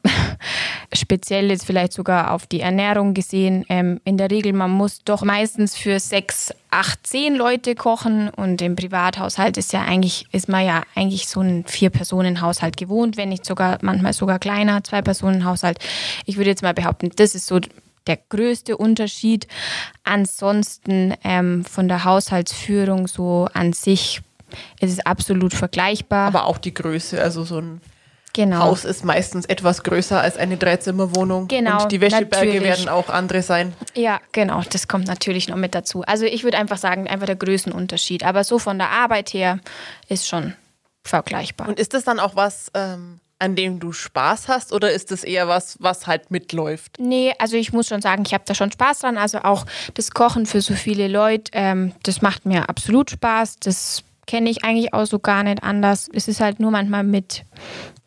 Speziell 0.92 1.50
jetzt 1.50 1.64
vielleicht 1.64 1.92
sogar 1.92 2.32
auf 2.32 2.46
die 2.46 2.60
Ernährung 2.60 3.14
gesehen. 3.14 3.64
Ähm, 3.68 4.00
in 4.04 4.18
der 4.18 4.30
Regel, 4.30 4.52
man 4.52 4.70
muss 4.70 5.02
doch 5.04 5.22
meistens 5.22 5.76
für 5.76 5.98
sechs, 5.98 6.52
acht, 6.70 7.06
zehn 7.06 7.34
Leute 7.34 7.74
kochen 7.74 8.28
und 8.28 8.60
im 8.62 8.76
Privathaushalt 8.76 9.56
ist 9.56 9.72
ja 9.72 9.82
eigentlich, 9.82 10.26
ist 10.32 10.48
man 10.48 10.66
ja 10.66 10.82
eigentlich 10.94 11.28
so 11.28 11.40
ein 11.40 11.64
Vier-Personen-Haushalt 11.66 12.76
gewohnt, 12.76 13.16
wenn 13.16 13.30
nicht 13.30 13.46
sogar, 13.46 13.78
manchmal 13.82 14.12
sogar 14.12 14.38
kleiner, 14.38 14.84
Zwei-Personen-Haushalt. 14.84 15.78
Ich 16.26 16.36
würde 16.36 16.50
jetzt 16.50 16.62
mal 16.62 16.74
behaupten, 16.74 17.10
das 17.16 17.34
ist 17.34 17.46
so 17.46 17.60
der 18.06 18.18
größte 18.28 18.76
Unterschied. 18.76 19.46
Ansonsten 20.04 21.14
ähm, 21.24 21.64
von 21.64 21.88
der 21.88 22.04
Haushaltsführung 22.04 23.06
so 23.06 23.48
an 23.52 23.72
sich 23.72 24.20
es 24.80 24.90
ist 24.90 25.06
absolut 25.06 25.54
vergleichbar. 25.54 26.26
Aber 26.26 26.46
auch 26.46 26.58
die 26.58 26.74
Größe, 26.74 27.22
also 27.22 27.44
so 27.44 27.58
ein 27.58 27.80
genau. 28.32 28.60
Haus 28.60 28.84
ist 28.84 29.04
meistens 29.04 29.46
etwas 29.46 29.82
größer 29.82 30.20
als 30.20 30.36
eine 30.36 30.56
Dreizimmerwohnung. 30.56 31.48
Genau. 31.48 31.82
Und 31.82 31.92
die 31.92 32.00
Wäscheberge 32.00 32.46
natürlich. 32.46 32.62
werden 32.62 32.88
auch 32.88 33.08
andere 33.08 33.42
sein. 33.42 33.74
Ja, 33.94 34.20
genau, 34.32 34.62
das 34.70 34.88
kommt 34.88 35.06
natürlich 35.06 35.48
noch 35.48 35.56
mit 35.56 35.74
dazu. 35.74 36.02
Also 36.02 36.24
ich 36.24 36.44
würde 36.44 36.58
einfach 36.58 36.78
sagen, 36.78 37.08
einfach 37.08 37.26
der 37.26 37.36
Größenunterschied. 37.36 38.24
Aber 38.24 38.44
so 38.44 38.58
von 38.58 38.78
der 38.78 38.90
Arbeit 38.90 39.32
her 39.32 39.58
ist 40.08 40.28
schon 40.28 40.54
vergleichbar. 41.04 41.68
Und 41.68 41.78
ist 41.78 41.94
das 41.94 42.04
dann 42.04 42.20
auch 42.20 42.36
was, 42.36 42.70
ähm, 42.74 43.20
an 43.42 43.56
dem 43.56 43.80
du 43.80 43.92
Spaß 43.92 44.46
hast 44.46 44.72
oder 44.72 44.92
ist 44.92 45.10
das 45.10 45.24
eher 45.24 45.48
was, 45.48 45.76
was 45.80 46.06
halt 46.06 46.30
mitläuft? 46.30 46.98
Nee, 47.00 47.34
also 47.40 47.56
ich 47.56 47.72
muss 47.72 47.88
schon 47.88 48.00
sagen, 48.00 48.22
ich 48.24 48.34
habe 48.34 48.44
da 48.46 48.54
schon 48.54 48.70
Spaß 48.70 49.00
dran. 49.00 49.18
Also 49.18 49.38
auch 49.38 49.66
das 49.94 50.12
Kochen 50.12 50.46
für 50.46 50.60
so 50.60 50.74
viele 50.74 51.08
Leute, 51.08 51.50
ähm, 51.52 51.92
das 52.04 52.22
macht 52.22 52.46
mir 52.46 52.68
absolut 52.68 53.10
Spaß. 53.10 53.56
Das 53.56 54.04
kenne 54.26 54.48
ich 54.48 54.64
eigentlich 54.64 54.94
auch 54.94 55.06
so 55.06 55.18
gar 55.18 55.42
nicht 55.42 55.62
anders. 55.64 56.08
Es 56.12 56.28
ist 56.28 56.40
halt 56.40 56.60
nur 56.60 56.70
manchmal 56.70 57.02
mit, 57.02 57.44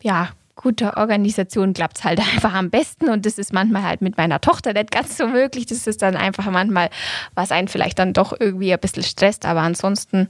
ja, 0.02 0.30
guter 0.56 0.96
Organisation 0.96 1.74
klappt 1.74 1.98
es 1.98 2.04
halt 2.04 2.18
einfach 2.34 2.54
am 2.54 2.70
besten 2.70 3.08
und 3.08 3.24
das 3.26 3.38
ist 3.38 3.52
manchmal 3.52 3.82
halt 3.82 4.00
mit 4.00 4.16
meiner 4.16 4.40
Tochter 4.40 4.72
nicht 4.72 4.90
ganz 4.90 5.16
so 5.16 5.28
möglich. 5.28 5.66
Das 5.66 5.86
ist 5.86 6.02
dann 6.02 6.16
einfach 6.16 6.50
manchmal, 6.50 6.90
was 7.34 7.52
einen 7.52 7.68
vielleicht 7.68 7.98
dann 7.98 8.12
doch 8.12 8.34
irgendwie 8.38 8.72
ein 8.72 8.80
bisschen 8.80 9.04
stresst, 9.04 9.46
aber 9.46 9.60
ansonsten, 9.60 10.28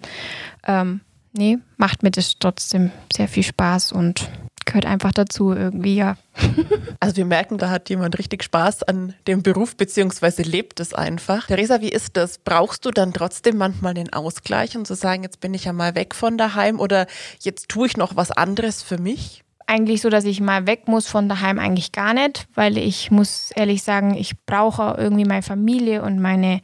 ähm, 0.67 1.01
nee, 1.33 1.59
macht 1.77 2.03
mir 2.03 2.11
das 2.11 2.39
trotzdem 2.39 2.91
sehr 3.15 3.29
viel 3.29 3.45
Spaß 3.45 3.93
und 3.93 4.29
gehört 4.67 4.85
einfach 4.85 5.13
dazu 5.13 5.53
irgendwie, 5.53 5.97
ja. 5.97 6.17
Also 6.99 7.17
wir 7.17 7.25
merken, 7.25 7.57
da 7.57 7.71
hat 7.71 7.89
jemand 7.89 8.19
richtig 8.19 8.43
Spaß 8.43 8.83
an 8.83 9.15
dem 9.29 9.43
Beruf, 9.43 9.77
beziehungsweise 9.77 10.43
lebt 10.43 10.81
es 10.81 10.93
einfach. 10.93 11.47
Theresa, 11.47 11.81
wie 11.81 11.91
ist 11.91 12.17
das? 12.17 12.39
Brauchst 12.39 12.85
du 12.85 12.91
dann 12.91 13.13
trotzdem 13.13 13.59
manchmal 13.59 13.95
den 13.95 14.13
Ausgleich 14.13 14.77
und 14.77 14.87
zu 14.87 14.95
sagen, 14.95 15.23
jetzt 15.23 15.41
bin 15.41 15.55
ich 15.55 15.67
ja 15.67 15.73
mal 15.73 15.95
weg 15.95 16.15
von 16.15 16.37
daheim 16.37 16.81
oder 16.81 17.07
jetzt 17.41 17.69
tue 17.69 17.87
ich 17.87 17.97
noch 17.97 18.17
was 18.17 18.33
anderes 18.33 18.83
für 18.83 18.99
mich? 18.99 19.45
Eigentlich 19.67 20.01
so, 20.01 20.11
dass 20.11 20.25
ich 20.25 20.41
mal 20.41 20.67
weg 20.67 20.87
muss 20.87 21.09
von 21.09 21.29
daheim 21.29 21.59
eigentlich 21.59 21.91
gar 21.91 22.15
nicht, 22.15 22.47
weil 22.55 22.79
ich 22.79 23.11
muss 23.11 23.51
ehrlich 23.51 23.83
sagen, 23.83 24.15
ich 24.15 24.35
brauche 24.47 24.95
irgendwie 24.97 25.25
meine 25.25 25.43
Familie 25.43 26.03
und 26.03 26.21
meine 26.21 26.61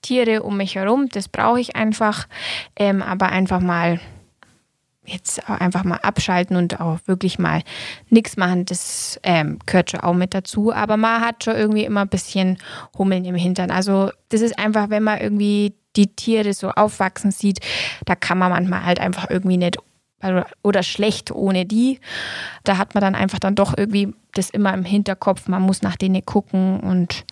Tiere 0.00 0.42
um 0.44 0.56
mich 0.56 0.76
herum. 0.76 1.08
Das 1.10 1.28
brauche 1.28 1.60
ich 1.60 1.74
einfach. 1.74 2.28
Ähm, 2.76 3.02
aber 3.02 3.30
einfach 3.30 3.60
mal 3.60 4.00
jetzt 5.06 5.48
einfach 5.48 5.84
mal 5.84 5.98
abschalten 5.98 6.56
und 6.56 6.80
auch 6.80 6.98
wirklich 7.06 7.38
mal 7.38 7.62
nichts 8.10 8.36
machen, 8.36 8.64
das 8.64 9.18
ähm, 9.22 9.58
gehört 9.66 9.90
schon 9.90 10.00
auch 10.00 10.14
mit 10.14 10.34
dazu. 10.34 10.72
Aber 10.72 10.96
man 10.96 11.20
hat 11.20 11.44
schon 11.44 11.56
irgendwie 11.56 11.84
immer 11.84 12.02
ein 12.02 12.08
bisschen 12.08 12.58
Hummeln 12.96 13.24
im 13.24 13.34
Hintern. 13.34 13.70
Also 13.70 14.10
das 14.28 14.40
ist 14.40 14.58
einfach, 14.58 14.90
wenn 14.90 15.02
man 15.02 15.20
irgendwie 15.20 15.74
die 15.96 16.14
Tiere 16.14 16.52
so 16.52 16.70
aufwachsen 16.70 17.30
sieht, 17.30 17.60
da 18.04 18.14
kann 18.14 18.38
man 18.38 18.50
manchmal 18.50 18.84
halt 18.84 19.00
einfach 19.00 19.30
irgendwie 19.30 19.56
nicht 19.56 19.78
oder 20.62 20.82
schlecht 20.82 21.30
ohne 21.30 21.66
die. 21.66 22.00
Da 22.64 22.78
hat 22.78 22.94
man 22.94 23.02
dann 23.02 23.14
einfach 23.14 23.38
dann 23.38 23.54
doch 23.54 23.76
irgendwie 23.76 24.14
das 24.32 24.50
immer 24.50 24.72
im 24.74 24.84
Hinterkopf, 24.84 25.48
man 25.48 25.62
muss 25.62 25.82
nach 25.82 25.96
denen 25.96 26.24
gucken 26.24 26.80
und 26.80 27.24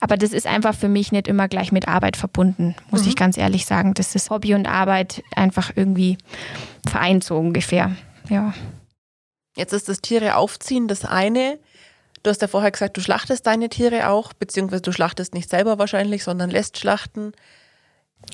aber 0.00 0.16
das 0.16 0.32
ist 0.32 0.46
einfach 0.46 0.74
für 0.74 0.88
mich 0.88 1.12
nicht 1.12 1.28
immer 1.28 1.48
gleich 1.48 1.72
mit 1.72 1.88
Arbeit 1.88 2.16
verbunden, 2.16 2.74
muss 2.90 3.02
mhm. 3.02 3.08
ich 3.08 3.16
ganz 3.16 3.36
ehrlich 3.36 3.66
sagen. 3.66 3.94
Das 3.94 4.14
ist 4.14 4.30
Hobby 4.30 4.54
und 4.54 4.66
Arbeit 4.66 5.22
einfach 5.34 5.72
irgendwie 5.74 6.18
vereint 6.86 7.24
so 7.24 7.36
ungefähr. 7.36 7.94
Ja. 8.28 8.52
Jetzt 9.56 9.72
ist 9.72 9.88
das 9.88 10.00
Tiere 10.00 10.36
aufziehen 10.36 10.88
das 10.88 11.04
eine. 11.04 11.58
Du 12.22 12.30
hast 12.30 12.42
ja 12.42 12.48
vorher 12.48 12.70
gesagt, 12.70 12.96
du 12.96 13.00
schlachtest 13.00 13.46
deine 13.46 13.70
Tiere 13.70 14.10
auch, 14.10 14.32
beziehungsweise 14.34 14.82
du 14.82 14.92
schlachtest 14.92 15.32
nicht 15.32 15.48
selber 15.48 15.78
wahrscheinlich, 15.78 16.22
sondern 16.22 16.50
lässt 16.50 16.78
schlachten. 16.78 17.32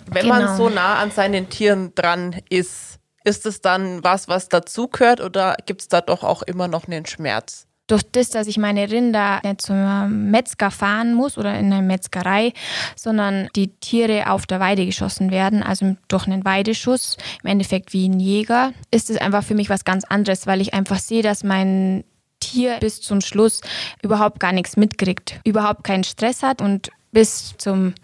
Wenn 0.07 0.23
genau. 0.23 0.35
man 0.35 0.57
so 0.57 0.69
nah 0.69 0.97
an 0.97 1.13
seinen 1.13 1.49
Tieren 1.49 1.95
dran 1.95 2.37
ist, 2.49 2.96
ist 3.27 3.45
es 3.45 3.61
dann 3.61 4.05
was, 4.05 4.29
was 4.29 4.49
dazugehört 4.49 5.21
oder 5.21 5.57
gibt 5.67 5.83
es 5.83 5.89
da 5.89 6.01
doch 6.01 6.23
auch 6.23 6.43
immer 6.43 6.69
noch 6.69 6.87
einen 6.87 7.07
Schmerz? 7.07 7.67
Durch 7.89 8.03
das, 8.11 8.31
dass 8.31 8.47
ich 8.47 8.57
meine 8.57 8.91
Rinder 8.91 9.41
nicht 9.45 9.63
zum 9.63 10.31
Metzger 10.31 10.71
fahren 10.71 11.15
muss 11.15 11.37
oder 11.37 11.57
in 11.59 11.73
eine 11.73 11.83
Metzgerei, 11.83 12.53
sondern 12.97 13.49
die 13.55 13.69
Tiere 13.69 14.31
auf 14.31 14.47
der 14.47 14.59
Weide 14.61 14.87
geschossen 14.87 15.31
werden, 15.31 15.63
also 15.63 15.97
durch 16.09 16.27
einen 16.27 16.45
Weideschuss, 16.45 17.17
im 17.43 17.51
Endeffekt 17.51 17.93
wie 17.93 18.09
ein 18.09 18.19
Jäger, 18.19 18.73
ist 18.91 19.11
es 19.11 19.19
einfach 19.19 19.45
für 19.45 19.55
mich 19.55 19.71
was 19.71 19.85
ganz 19.85 20.05
anderes, 20.05 20.47
weil 20.47 20.61
ich 20.61 20.75
einfach 20.75 20.99
sehe, 20.99 21.23
dass 21.23 21.45
mein 21.45 22.05
Tier 22.41 22.79
bis 22.81 23.01
zum 23.01 23.21
Schluss 23.21 23.61
überhaupt 24.03 24.41
gar 24.41 24.53
nichts 24.53 24.77
mitkriegt, 24.77 25.41
überhaupt 25.45 25.85
keinen 25.85 26.05
Stress 26.05 26.43
hat 26.43 26.61
und 26.61 26.91
bis 27.13 27.55
zum 27.57 27.95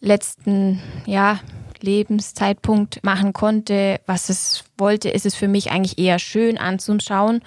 letzten, 0.00 0.80
ja, 1.06 1.40
Lebenszeitpunkt 1.82 3.02
machen 3.04 3.32
konnte, 3.32 4.00
was 4.06 4.28
es 4.28 4.64
wollte, 4.76 5.08
ist 5.08 5.26
es 5.26 5.34
für 5.34 5.48
mich 5.48 5.70
eigentlich 5.70 5.98
eher 5.98 6.18
schön 6.18 6.58
anzuschauen 6.58 7.42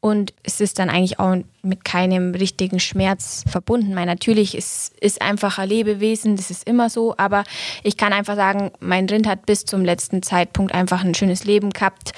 und 0.00 0.32
es 0.42 0.60
ist 0.60 0.78
dann 0.78 0.90
eigentlich 0.90 1.18
auch 1.18 1.36
mit 1.62 1.84
keinem 1.84 2.34
richtigen 2.34 2.80
Schmerz 2.80 3.44
verbunden. 3.48 3.94
Weil 3.94 4.06
natürlich 4.06 4.56
ist, 4.56 4.98
ist 4.98 5.22
einfach 5.22 5.58
ein 5.58 5.68
Lebewesen, 5.68 6.36
das 6.36 6.50
ist 6.50 6.66
immer 6.66 6.90
so, 6.90 7.14
aber 7.16 7.44
ich 7.82 7.96
kann 7.96 8.12
einfach 8.12 8.36
sagen, 8.36 8.72
mein 8.80 9.06
Rind 9.06 9.26
hat 9.26 9.46
bis 9.46 9.64
zum 9.64 9.84
letzten 9.84 10.22
Zeitpunkt 10.22 10.74
einfach 10.74 11.04
ein 11.04 11.14
schönes 11.14 11.44
Leben 11.44 11.70
gehabt 11.70 12.12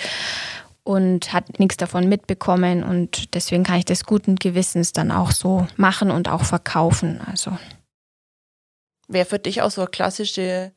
und 0.85 1.33
hat 1.33 1.59
nichts 1.59 1.79
davon 1.79 2.09
mitbekommen 2.09 2.85
und 2.85 3.35
deswegen 3.35 3.65
kann 3.65 3.79
ich 3.79 3.87
das 3.87 4.05
guten 4.05 4.37
Gewissens 4.37 4.93
dann 4.93 5.11
auch 5.11 5.33
so 5.33 5.67
machen 5.77 6.11
und 6.11 6.29
auch 6.29 6.45
verkaufen. 6.45 7.21
Also 7.27 7.57
Wäre 9.09 9.27
für 9.27 9.39
dich 9.39 9.63
auch 9.63 9.71
so 9.71 9.83
eine 9.83 9.91
klassische 9.91 10.73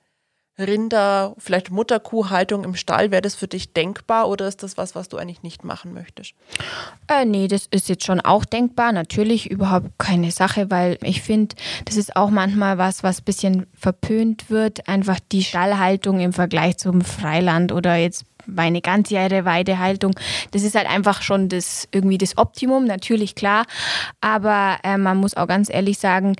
Rinder, 0.59 1.35
vielleicht 1.37 1.69
Mutterkuhhaltung 1.69 2.63
im 2.63 2.75
Stall, 2.75 3.11
wäre 3.11 3.21
das 3.21 3.35
für 3.35 3.47
dich 3.47 3.73
denkbar 3.73 4.27
oder 4.27 4.47
ist 4.47 4.63
das 4.63 4.77
was, 4.77 4.95
was 4.95 5.07
du 5.07 5.17
eigentlich 5.17 5.43
nicht 5.43 5.63
machen 5.63 5.93
möchtest? 5.93 6.33
Äh, 7.07 7.25
nee, 7.25 7.47
das 7.47 7.67
ist 7.69 7.89
jetzt 7.89 8.05
schon 8.05 8.21
auch 8.21 8.43
denkbar. 8.43 8.91
Natürlich 8.91 9.51
überhaupt 9.51 9.91
keine 9.97 10.31
Sache, 10.31 10.71
weil 10.71 10.97
ich 11.03 11.21
finde, 11.21 11.55
das 11.85 11.95
ist 11.95 12.15
auch 12.15 12.29
manchmal 12.29 12.77
was, 12.77 13.03
was 13.03 13.21
ein 13.21 13.25
bisschen 13.25 13.67
verpönt 13.73 14.49
wird. 14.49 14.87
Einfach 14.87 15.19
die 15.31 15.43
Stallhaltung 15.43 16.19
im 16.19 16.33
Vergleich 16.33 16.77
zum 16.77 17.01
Freiland 17.01 17.71
oder 17.71 17.95
jetzt 17.95 18.25
eine 18.55 18.81
ganzjährige 18.81 19.45
Weidehaltung. 19.45 20.13
Das 20.51 20.63
ist 20.63 20.75
halt 20.75 20.89
einfach 20.89 21.21
schon 21.21 21.49
das 21.49 21.87
irgendwie 21.91 22.17
das 22.17 22.37
Optimum, 22.37 22.85
natürlich 22.85 23.35
klar. 23.35 23.65
Aber 24.21 24.77
äh, 24.83 24.97
man 24.97 25.17
muss 25.17 25.35
auch 25.35 25.47
ganz 25.47 25.69
ehrlich 25.69 25.97
sagen, 25.97 26.35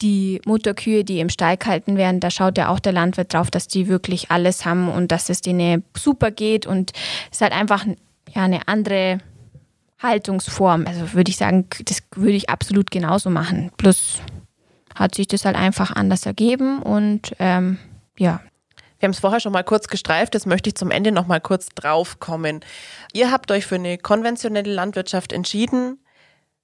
die 0.00 0.40
Mutterkühe, 0.44 1.04
die 1.04 1.20
im 1.20 1.28
Stall 1.28 1.56
gehalten 1.56 1.96
werden, 1.96 2.20
da 2.20 2.30
schaut 2.30 2.58
ja 2.58 2.68
auch 2.68 2.80
der 2.80 2.92
Landwirt 2.92 3.32
drauf, 3.32 3.50
dass 3.50 3.68
die 3.68 3.88
wirklich 3.88 4.30
alles 4.30 4.64
haben 4.64 4.88
und 4.88 5.12
dass 5.12 5.28
es 5.28 5.40
denen 5.40 5.84
super 5.96 6.30
geht. 6.30 6.66
Und 6.66 6.92
es 7.30 7.38
ist 7.38 7.40
halt 7.42 7.52
einfach 7.52 7.86
ja, 8.34 8.42
eine 8.42 8.66
andere 8.68 9.18
Haltungsform. 10.02 10.86
Also 10.86 11.12
würde 11.12 11.30
ich 11.30 11.36
sagen, 11.36 11.66
das 11.84 12.02
würde 12.14 12.36
ich 12.36 12.50
absolut 12.50 12.90
genauso 12.90 13.30
machen. 13.30 13.70
Plus 13.76 14.20
hat 14.94 15.14
sich 15.14 15.28
das 15.28 15.44
halt 15.44 15.56
einfach 15.56 15.94
anders 15.94 16.26
ergeben 16.26 16.82
und 16.82 17.34
ähm, 17.38 17.78
ja. 18.18 18.40
Wir 19.02 19.08
haben 19.08 19.14
es 19.14 19.18
vorher 19.18 19.40
schon 19.40 19.52
mal 19.52 19.64
kurz 19.64 19.88
gestreift, 19.88 20.32
das 20.32 20.46
möchte 20.46 20.68
ich 20.68 20.76
zum 20.76 20.92
Ende 20.92 21.10
noch 21.10 21.26
mal 21.26 21.40
kurz 21.40 21.70
drauf 21.74 22.20
kommen. 22.20 22.60
Ihr 23.12 23.32
habt 23.32 23.50
euch 23.50 23.66
für 23.66 23.74
eine 23.74 23.98
konventionelle 23.98 24.72
Landwirtschaft 24.72 25.32
entschieden. 25.32 25.98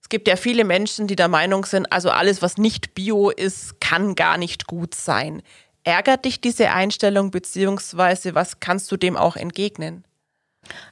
Es 0.00 0.08
gibt 0.08 0.28
ja 0.28 0.36
viele 0.36 0.62
Menschen, 0.62 1.08
die 1.08 1.16
der 1.16 1.26
Meinung 1.26 1.64
sind, 1.66 1.90
also 1.92 2.10
alles, 2.10 2.40
was 2.40 2.56
nicht 2.56 2.94
bio 2.94 3.30
ist, 3.30 3.80
kann 3.80 4.14
gar 4.14 4.38
nicht 4.38 4.68
gut 4.68 4.94
sein. 4.94 5.42
Ärgert 5.82 6.26
dich 6.26 6.40
diese 6.40 6.70
Einstellung, 6.70 7.32
beziehungsweise 7.32 8.36
was 8.36 8.60
kannst 8.60 8.92
du 8.92 8.96
dem 8.96 9.16
auch 9.16 9.34
entgegnen? 9.34 10.04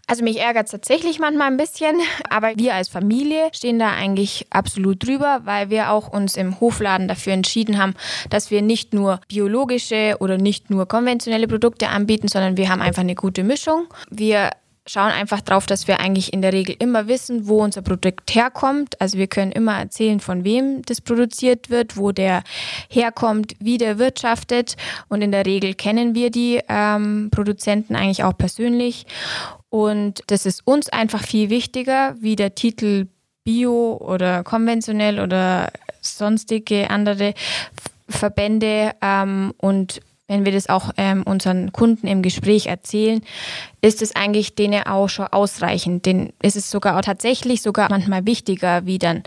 Also 0.06 0.22
mich 0.22 0.40
ärgert 0.40 0.66
es 0.66 0.70
tatsächlich 0.70 1.18
manchmal 1.18 1.48
ein 1.48 1.56
bisschen, 1.56 1.96
aber 2.30 2.52
wir 2.56 2.74
als 2.74 2.88
Familie 2.88 3.48
stehen 3.52 3.78
da 3.78 3.92
eigentlich 3.92 4.46
absolut 4.50 5.04
drüber, 5.04 5.40
weil 5.44 5.68
wir 5.70 5.90
auch 5.90 6.08
uns 6.08 6.36
im 6.36 6.60
Hofladen 6.60 7.08
dafür 7.08 7.32
entschieden 7.32 7.78
haben, 7.78 7.94
dass 8.30 8.50
wir 8.50 8.62
nicht 8.62 8.94
nur 8.94 9.20
biologische 9.28 10.16
oder 10.20 10.38
nicht 10.38 10.70
nur 10.70 10.86
konventionelle 10.86 11.48
Produkte 11.48 11.88
anbieten, 11.88 12.28
sondern 12.28 12.56
wir 12.56 12.68
haben 12.68 12.82
einfach 12.82 13.02
eine 13.02 13.16
gute 13.16 13.42
Mischung. 13.42 13.88
Wir 14.10 14.50
schauen 14.86 15.10
einfach 15.10 15.40
darauf, 15.40 15.66
dass 15.66 15.88
wir 15.88 16.00
eigentlich 16.00 16.32
in 16.32 16.42
der 16.42 16.52
Regel 16.52 16.76
immer 16.78 17.08
wissen, 17.08 17.48
wo 17.48 17.62
unser 17.62 17.82
Produkt 17.82 18.34
herkommt. 18.34 19.00
Also 19.00 19.18
wir 19.18 19.26
können 19.26 19.52
immer 19.52 19.78
erzählen, 19.78 20.20
von 20.20 20.44
wem 20.44 20.82
das 20.82 21.00
produziert 21.00 21.70
wird, 21.70 21.96
wo 21.96 22.12
der 22.12 22.42
herkommt, 22.88 23.54
wie 23.58 23.78
der 23.78 23.98
wirtschaftet. 23.98 24.76
Und 25.08 25.22
in 25.22 25.32
der 25.32 25.44
Regel 25.44 25.74
kennen 25.74 26.14
wir 26.14 26.30
die 26.30 26.60
ähm, 26.68 27.28
Produzenten 27.30 27.96
eigentlich 27.96 28.24
auch 28.24 28.36
persönlich. 28.36 29.06
Und 29.68 30.22
das 30.28 30.46
ist 30.46 30.66
uns 30.66 30.88
einfach 30.88 31.22
viel 31.22 31.50
wichtiger, 31.50 32.14
wie 32.20 32.36
der 32.36 32.54
Titel 32.54 33.08
Bio 33.44 33.96
oder 34.00 34.42
konventionell 34.42 35.20
oder 35.20 35.70
sonstige 36.00 36.90
andere 36.90 37.34
Verbände 38.08 38.92
ähm, 39.02 39.52
und 39.58 40.00
wenn 40.28 40.44
wir 40.44 40.52
das 40.52 40.68
auch 40.68 40.90
ähm, 40.96 41.22
unseren 41.22 41.72
Kunden 41.72 42.06
im 42.06 42.22
Gespräch 42.22 42.66
erzählen, 42.66 43.20
ist 43.80 44.02
es 44.02 44.16
eigentlich 44.16 44.54
denen 44.54 44.84
auch 44.84 45.08
schon 45.08 45.26
ausreichend. 45.28 46.06
Denn 46.06 46.32
es 46.42 46.56
ist 46.56 46.70
sogar 46.70 46.98
auch 46.98 47.02
tatsächlich 47.02 47.62
sogar 47.62 47.88
manchmal 47.90 48.26
wichtiger 48.26 48.86
wie 48.86 48.98
dann 48.98 49.22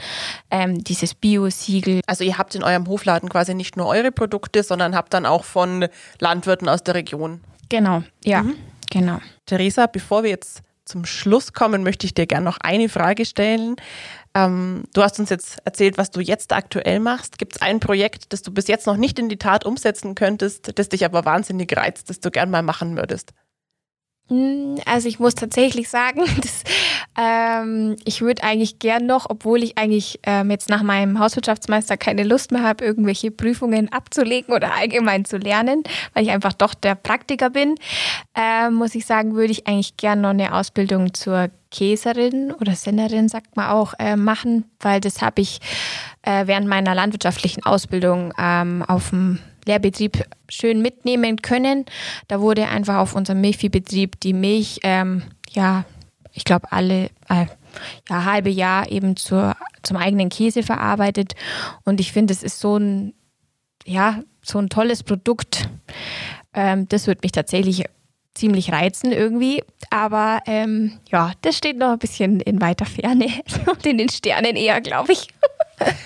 ähm, 0.52 0.84
dieses 0.84 1.16
Bio-Siegel. 1.16 2.02
Also 2.06 2.24
ihr 2.24 2.38
habt 2.38 2.56
in 2.56 2.64
eurem 2.64 2.88
Hofladen 2.88 3.30
quasi 3.30 3.54
nicht 3.54 3.78
nur 3.78 3.88
eure 3.88 4.12
Produkte, 4.12 4.64
sondern 4.64 4.96
habt 4.96 5.14
dann 5.14 5.26
auch 5.26 5.46
von 5.46 5.88
Landwirten 6.20 6.68
aus 6.68 6.84
der 6.84 6.96
Region. 6.96 7.42
Genau, 7.70 8.04
ja, 8.26 8.44
mhm. 8.44 8.56
genau. 8.90 9.20
Theresa, 9.46 9.88
bevor 9.88 10.24
wir 10.24 10.32
jetzt 10.32 10.64
zum 10.90 11.06
Schluss 11.06 11.54
kommen, 11.54 11.84
möchte 11.84 12.08
ich 12.08 12.16
dir 12.16 12.26
gerne 12.26 12.46
noch 12.46 12.58
eine 12.62 12.90
Frage 12.90 13.26
stellen. 13.26 13.76
Ähm, 14.36 14.84
du 14.94 15.02
hast 15.02 15.20
uns 15.20 15.30
jetzt 15.30 15.58
erzählt, 15.66 15.98
was 15.98 16.12
du 16.12 16.20
jetzt 16.20 16.54
aktuell 16.54 17.00
machst. 17.00 17.38
Gibt 17.38 17.56
es 17.56 17.62
ein 17.62 17.80
Projekt, 17.80 18.32
das 18.34 18.42
du 18.42 18.52
bis 18.54 18.68
jetzt 18.68 18.86
noch 18.88 18.98
nicht 18.98 19.18
in 19.20 19.30
die 19.30 19.38
Tat 19.38 19.66
umsetzen 19.66 20.16
könntest, 20.16 20.78
das 20.78 20.90
dich 20.90 21.06
aber 21.06 21.26
wahnsinnig 21.26 21.76
reizt, 21.76 22.10
das 22.10 22.20
du 22.20 22.30
gern 22.32 22.52
mal 22.52 22.64
machen 22.64 22.96
würdest? 22.96 23.34
Hm, 24.30 24.78
also 24.86 25.08
ich 25.08 25.20
muss 25.20 25.36
tatsächlich 25.36 25.90
sagen, 25.90 26.22
dass, 26.42 26.64
ähm, 27.18 27.96
ich 28.06 28.22
würde 28.22 28.44
eigentlich 28.44 28.80
gern 28.80 29.06
noch, 29.06 29.26
obwohl 29.30 29.64
ich 29.64 29.78
eigentlich 29.78 30.20
ähm, 30.24 30.52
jetzt 30.52 30.70
nach 30.70 30.84
meinem 30.84 31.20
Hauswirtschaftsmeister 31.20 31.98
keine 31.98 32.24
Lust 32.24 32.52
mehr 32.52 32.64
habe, 32.64 32.86
irgendwelche 32.86 33.32
Prüfungen 33.32 33.92
abzulegen 33.92 34.54
oder 34.54 34.76
allgemein 34.76 35.26
zu 35.26 35.38
lernen, 35.38 35.84
weil 36.14 36.24
ich 36.24 36.30
einfach 36.30 36.54
doch 36.54 36.76
der 36.76 36.96
Praktiker 36.96 37.50
bin, 37.50 37.76
äh, 38.36 38.70
muss 38.70 38.96
ich 38.96 39.06
sagen, 39.06 39.36
würde 39.36 39.52
ich 39.52 39.68
eigentlich 39.68 39.98
gern 39.98 40.22
noch 40.22 40.30
eine 40.30 40.54
Ausbildung 40.54 41.14
zur 41.14 41.50
Käserin 41.72 42.52
oder 42.52 42.74
Sennerin, 42.74 43.30
sagt 43.30 43.56
man 43.56 43.70
auch, 43.70 43.94
äh, 44.00 44.16
machen, 44.16 44.66
weil 44.80 45.02
das 45.02 45.22
habe 45.22 45.42
ich 45.42 45.60
äh, 46.22 46.46
während 46.48 46.68
meiner 46.68 46.94
landwirtschaftlichen 46.94 47.64
Ausbildung 47.64 48.34
ähm, 48.40 48.84
auf 48.88 49.10
dem 49.10 49.40
Lehrbetrieb 49.70 50.26
schön 50.50 50.82
mitnehmen 50.82 51.42
können. 51.42 51.86
Da 52.28 52.42
wurde 52.42 52.68
einfach 52.68 52.98
auf 52.98 53.16
unserem 53.16 53.42
Milchviehbetrieb 53.42 54.20
die 54.20 54.34
Milch, 54.34 54.80
ähm, 54.84 55.24
ja, 55.52 55.86
ich 56.34 56.44
glaube, 56.44 56.72
alle 56.72 57.06
äh, 57.30 57.46
ja, 58.10 58.26
halbe 58.26 58.50
Jahr 58.50 58.92
eben 58.92 59.16
zur, 59.16 59.56
zum 59.84 59.98
eigenen 59.98 60.30
Käse 60.30 60.64
verarbeitet. 60.64 61.36
Und 61.86 62.00
ich 62.00 62.12
finde, 62.12 62.34
es 62.34 62.44
ist 62.44 62.60
so 62.60 62.78
ein, 62.78 63.14
ja, 63.86 64.24
so 64.42 64.60
ein 64.60 64.70
tolles 64.70 65.04
Produkt. 65.04 65.70
Ähm, 66.54 66.88
das 66.90 67.08
würde 67.08 67.22
mich 67.24 67.32
tatsächlich 67.32 67.86
ziemlich 68.34 68.72
reizen 68.72 69.12
irgendwie. 69.12 69.64
Aber 69.92 70.40
ähm, 70.48 71.00
ja, 71.12 71.34
das 71.42 71.58
steht 71.58 71.78
noch 71.78 71.92
ein 71.92 72.00
bisschen 72.00 72.40
in 72.40 72.62
weiter 72.62 72.86
Ferne 72.86 73.28
und 73.68 73.86
in 73.86 73.98
den 73.98 74.10
Sternen 74.10 74.56
eher, 74.56 74.82
glaube 74.82 75.14
ich. 75.14 75.28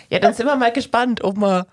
Ja, 0.10 0.20
dann 0.20 0.34
sind 0.34 0.46
wir 0.46 0.56
mal 0.56 0.72
gespannt, 0.72 1.24
ob 1.24 1.38
wir 1.38 1.66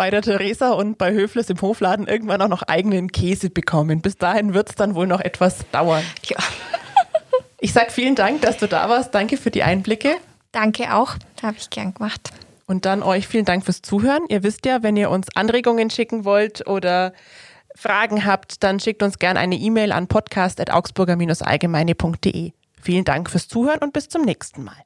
bei 0.00 0.08
der 0.08 0.22
Theresa 0.22 0.70
und 0.70 0.96
bei 0.96 1.12
Höfles 1.12 1.50
im 1.50 1.60
Hofladen 1.60 2.08
irgendwann 2.08 2.40
auch 2.40 2.48
noch 2.48 2.62
eigenen 2.62 3.12
Käse 3.12 3.50
bekommen. 3.50 4.00
Bis 4.00 4.16
dahin 4.16 4.54
wird 4.54 4.70
es 4.70 4.74
dann 4.74 4.94
wohl 4.94 5.06
noch 5.06 5.20
etwas 5.20 5.58
dauern. 5.72 6.02
Ja. 6.24 6.38
Ich 7.62 7.74
sage 7.74 7.90
vielen 7.90 8.14
Dank, 8.14 8.40
dass 8.40 8.56
du 8.56 8.66
da 8.66 8.88
warst. 8.88 9.14
Danke 9.14 9.36
für 9.36 9.50
die 9.50 9.62
Einblicke. 9.62 10.16
Danke 10.50 10.94
auch. 10.94 11.16
Habe 11.42 11.58
ich 11.58 11.68
gern 11.68 11.92
gemacht. 11.92 12.30
Und 12.66 12.86
dann 12.86 13.02
euch 13.02 13.28
vielen 13.28 13.44
Dank 13.44 13.66
fürs 13.66 13.82
Zuhören. 13.82 14.22
Ihr 14.30 14.42
wisst 14.42 14.64
ja, 14.64 14.82
wenn 14.82 14.96
ihr 14.96 15.10
uns 15.10 15.26
Anregungen 15.34 15.90
schicken 15.90 16.24
wollt 16.24 16.66
oder 16.66 17.12
Fragen 17.74 18.24
habt, 18.24 18.62
dann 18.62 18.80
schickt 18.80 19.02
uns 19.02 19.18
gerne 19.18 19.38
eine 19.38 19.56
E-Mail 19.56 19.92
an 19.92 20.06
podcast.augsburger-allgemeine.de. 20.06 22.52
Vielen 22.80 23.04
Dank 23.04 23.28
fürs 23.28 23.48
Zuhören 23.48 23.80
und 23.80 23.92
bis 23.92 24.08
zum 24.08 24.22
nächsten 24.22 24.64
Mal. 24.64 24.82